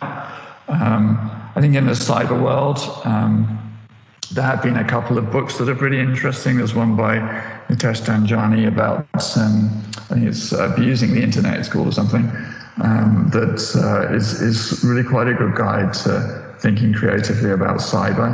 Um, 0.69 1.29
I 1.55 1.61
think 1.61 1.75
in 1.75 1.85
the 1.85 1.91
cyber 1.91 2.41
world, 2.41 2.79
um, 3.03 3.59
there 4.31 4.45
have 4.45 4.63
been 4.63 4.77
a 4.77 4.87
couple 4.87 5.17
of 5.17 5.29
books 5.29 5.57
that 5.57 5.67
are 5.67 5.75
pretty 5.75 5.99
interesting. 5.99 6.57
There's 6.57 6.73
one 6.73 6.95
by 6.95 7.17
Nitesh 7.67 8.01
Dhanjani 8.05 8.67
about 8.67 9.37
um, 9.37 9.83
I 10.09 10.13
think 10.13 10.27
it's 10.27 10.53
uh, 10.53 10.71
abusing 10.71 11.13
the 11.13 11.21
internet. 11.21 11.59
It's 11.59 11.67
called 11.67 11.87
or 11.87 11.91
something. 11.91 12.31
Um, 12.81 13.29
that 13.33 13.59
uh, 13.75 14.15
is 14.15 14.41
is 14.41 14.85
really 14.85 15.03
quite 15.03 15.27
a 15.27 15.33
good 15.33 15.53
guide 15.55 15.93
to 16.05 16.55
thinking 16.59 16.93
creatively 16.93 17.51
about 17.51 17.79
cyber. 17.79 18.31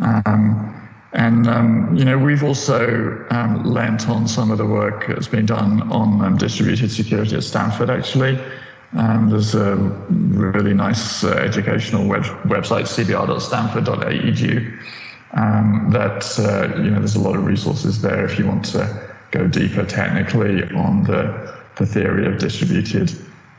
Um, 0.00 0.79
and 1.12 1.48
um, 1.48 1.96
you 1.96 2.04
know, 2.04 2.16
we've 2.16 2.44
also 2.44 3.26
um, 3.30 3.64
lent 3.64 4.08
on 4.08 4.28
some 4.28 4.50
of 4.50 4.58
the 4.58 4.66
work 4.66 5.08
that's 5.08 5.26
been 5.26 5.46
done 5.46 5.90
on 5.90 6.24
um, 6.24 6.36
distributed 6.36 6.90
security 6.90 7.34
at 7.34 7.42
Stanford. 7.42 7.90
Actually, 7.90 8.38
um, 8.96 9.28
there's 9.28 9.54
a 9.54 9.74
really 9.74 10.72
nice 10.72 11.24
uh, 11.24 11.30
educational 11.30 12.06
web- 12.06 12.22
website, 12.44 12.86
cbr.stanford.edu. 12.86 14.78
Um, 15.32 15.90
that 15.92 16.24
uh, 16.38 16.76
you 16.80 16.90
know, 16.90 16.98
there's 16.98 17.16
a 17.16 17.20
lot 17.20 17.36
of 17.36 17.44
resources 17.44 18.00
there 18.02 18.24
if 18.24 18.38
you 18.38 18.46
want 18.46 18.64
to 18.66 19.10
go 19.32 19.46
deeper 19.46 19.84
technically 19.84 20.62
on 20.74 21.04
the 21.04 21.58
the 21.76 21.86
theory 21.86 22.26
of 22.26 22.38
distributed 22.38 23.10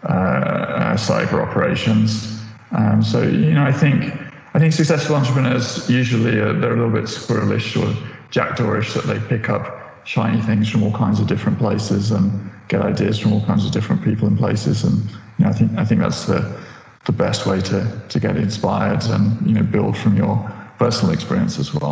uh, 0.03 0.07
uh 0.07 0.95
cyber 0.95 1.45
operations. 1.45 2.41
Um, 2.71 3.01
so 3.03 3.21
you 3.23 3.53
know, 3.53 3.63
I 3.63 3.71
think 3.71 4.20
I 4.53 4.59
think 4.59 4.73
successful 4.73 5.15
entrepreneurs 5.15 5.89
usually 5.89 6.37
are, 6.39 6.53
they're 6.53 6.73
a 6.73 6.75
little 6.75 6.91
bit 6.91 7.05
squirrelish 7.05 7.81
or 7.81 7.95
jackdawish 8.31 8.93
that 8.93 9.05
they 9.05 9.19
pick 9.27 9.49
up 9.49 10.05
shiny 10.05 10.41
things 10.41 10.69
from 10.69 10.83
all 10.83 10.91
kinds 10.91 11.19
of 11.19 11.27
different 11.27 11.57
places 11.57 12.11
and 12.11 12.51
get 12.67 12.81
ideas 12.81 13.19
from 13.19 13.33
all 13.33 13.45
kinds 13.45 13.65
of 13.65 13.71
different 13.71 14.03
people 14.03 14.27
and 14.27 14.37
places. 14.37 14.83
And 14.83 15.09
you 15.37 15.45
know, 15.45 15.49
I 15.49 15.53
think 15.53 15.77
I 15.77 15.85
think 15.85 16.01
that's 16.01 16.25
the 16.25 16.59
the 17.05 17.11
best 17.11 17.45
way 17.45 17.61
to 17.61 18.01
to 18.09 18.19
get 18.19 18.35
inspired 18.35 19.03
and 19.05 19.47
you 19.47 19.53
know 19.53 19.63
build 19.63 19.97
from 19.97 20.17
your 20.17 20.51
personal 20.77 21.13
experience 21.13 21.57
as 21.57 21.73
well. 21.73 21.91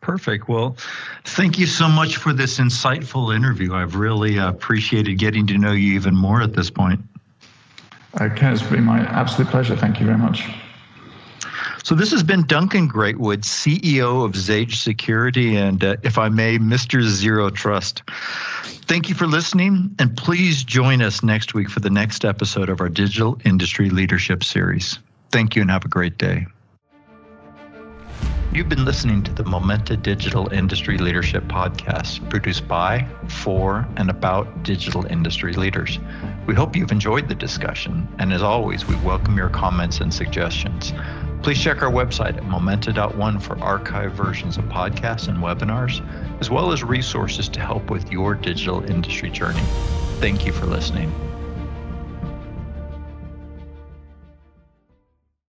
Perfect. 0.00 0.48
Well, 0.48 0.76
thank 1.24 1.58
you 1.58 1.66
so 1.66 1.86
much 1.86 2.16
for 2.16 2.32
this 2.32 2.58
insightful 2.58 3.34
interview. 3.34 3.74
I've 3.74 3.94
really 3.94 4.38
uh, 4.38 4.48
appreciated 4.48 5.18
getting 5.18 5.46
to 5.48 5.58
know 5.58 5.72
you 5.72 5.92
even 5.92 6.16
more 6.16 6.42
at 6.42 6.54
this 6.54 6.70
point. 6.70 7.00
Okay, 8.18 8.52
it's 8.52 8.62
been 8.62 8.84
my 8.84 9.00
absolute 9.00 9.50
pleasure. 9.50 9.76
Thank 9.76 10.00
you 10.00 10.06
very 10.06 10.18
much. 10.18 10.48
So 11.82 11.94
this 11.94 12.10
has 12.10 12.22
been 12.22 12.44
Duncan 12.46 12.88
Greatwood, 12.88 13.42
CEO 13.42 14.24
of 14.24 14.32
Xage 14.32 14.74
Security, 14.76 15.56
and 15.56 15.82
uh, 15.82 15.96
if 16.02 16.18
I 16.18 16.28
may, 16.28 16.58
Mr. 16.58 17.02
Zero 17.02 17.50
Trust. 17.50 18.02
Thank 18.86 19.08
you 19.08 19.14
for 19.14 19.26
listening, 19.26 19.94
and 19.98 20.14
please 20.16 20.62
join 20.62 21.00
us 21.00 21.22
next 21.22 21.54
week 21.54 21.70
for 21.70 21.80
the 21.80 21.90
next 21.90 22.24
episode 22.24 22.68
of 22.68 22.80
our 22.80 22.88
Digital 22.88 23.40
Industry 23.44 23.88
Leadership 23.88 24.44
Series. 24.44 24.98
Thank 25.30 25.56
you, 25.56 25.62
and 25.62 25.70
have 25.70 25.84
a 25.84 25.88
great 25.88 26.18
day. 26.18 26.46
You've 28.52 28.68
been 28.68 28.84
listening 28.84 29.22
to 29.22 29.32
the 29.32 29.44
Momenta 29.44 29.96
Digital 29.96 30.52
Industry 30.52 30.98
Leadership 30.98 31.44
Podcast, 31.44 32.28
produced 32.30 32.66
by, 32.66 33.06
for, 33.28 33.86
and 33.96 34.10
about 34.10 34.64
digital 34.64 35.06
industry 35.06 35.52
leaders. 35.52 36.00
We 36.48 36.56
hope 36.56 36.74
you've 36.74 36.90
enjoyed 36.90 37.28
the 37.28 37.34
discussion, 37.36 38.08
and 38.18 38.32
as 38.32 38.42
always, 38.42 38.88
we 38.88 38.96
welcome 38.96 39.36
your 39.36 39.50
comments 39.50 40.00
and 40.00 40.12
suggestions. 40.12 40.92
Please 41.44 41.62
check 41.62 41.80
our 41.84 41.92
website 41.92 42.38
at 42.38 42.44
momenta.one 42.44 43.38
for 43.38 43.54
archived 43.54 44.14
versions 44.14 44.58
of 44.58 44.64
podcasts 44.64 45.28
and 45.28 45.38
webinars, 45.38 46.04
as 46.40 46.50
well 46.50 46.72
as 46.72 46.82
resources 46.82 47.48
to 47.50 47.60
help 47.60 47.88
with 47.88 48.10
your 48.10 48.34
digital 48.34 48.82
industry 48.90 49.30
journey. 49.30 49.62
Thank 50.18 50.44
you 50.44 50.52
for 50.52 50.66
listening. 50.66 51.29